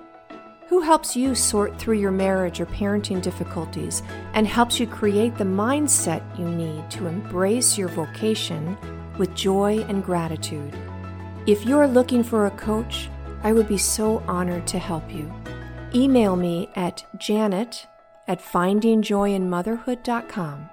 Who 0.67 0.81
helps 0.81 1.15
you 1.15 1.33
sort 1.33 1.79
through 1.79 1.97
your 1.97 2.11
marriage 2.11 2.61
or 2.61 2.67
parenting 2.67 3.21
difficulties 3.21 4.03
and 4.33 4.47
helps 4.47 4.79
you 4.79 4.85
create 4.85 5.35
the 5.37 5.43
mindset 5.43 6.21
you 6.37 6.45
need 6.47 6.89
to 6.91 7.07
embrace 7.07 7.79
your 7.79 7.89
vocation 7.89 8.77
with 9.17 9.33
joy 9.33 9.83
and 9.89 10.03
gratitude? 10.03 10.73
If 11.47 11.65
you're 11.65 11.87
looking 11.87 12.23
for 12.23 12.45
a 12.45 12.51
coach, 12.51 13.09
I 13.43 13.53
would 13.53 13.67
be 13.67 13.77
so 13.77 14.23
honored 14.27 14.65
to 14.67 14.79
help 14.79 15.11
you. 15.11 15.31
Email 15.93 16.35
me 16.35 16.69
at 16.75 17.05
janet 17.17 17.85
at 18.27 18.41
findingjoyinmotherhood.com. 18.41 20.69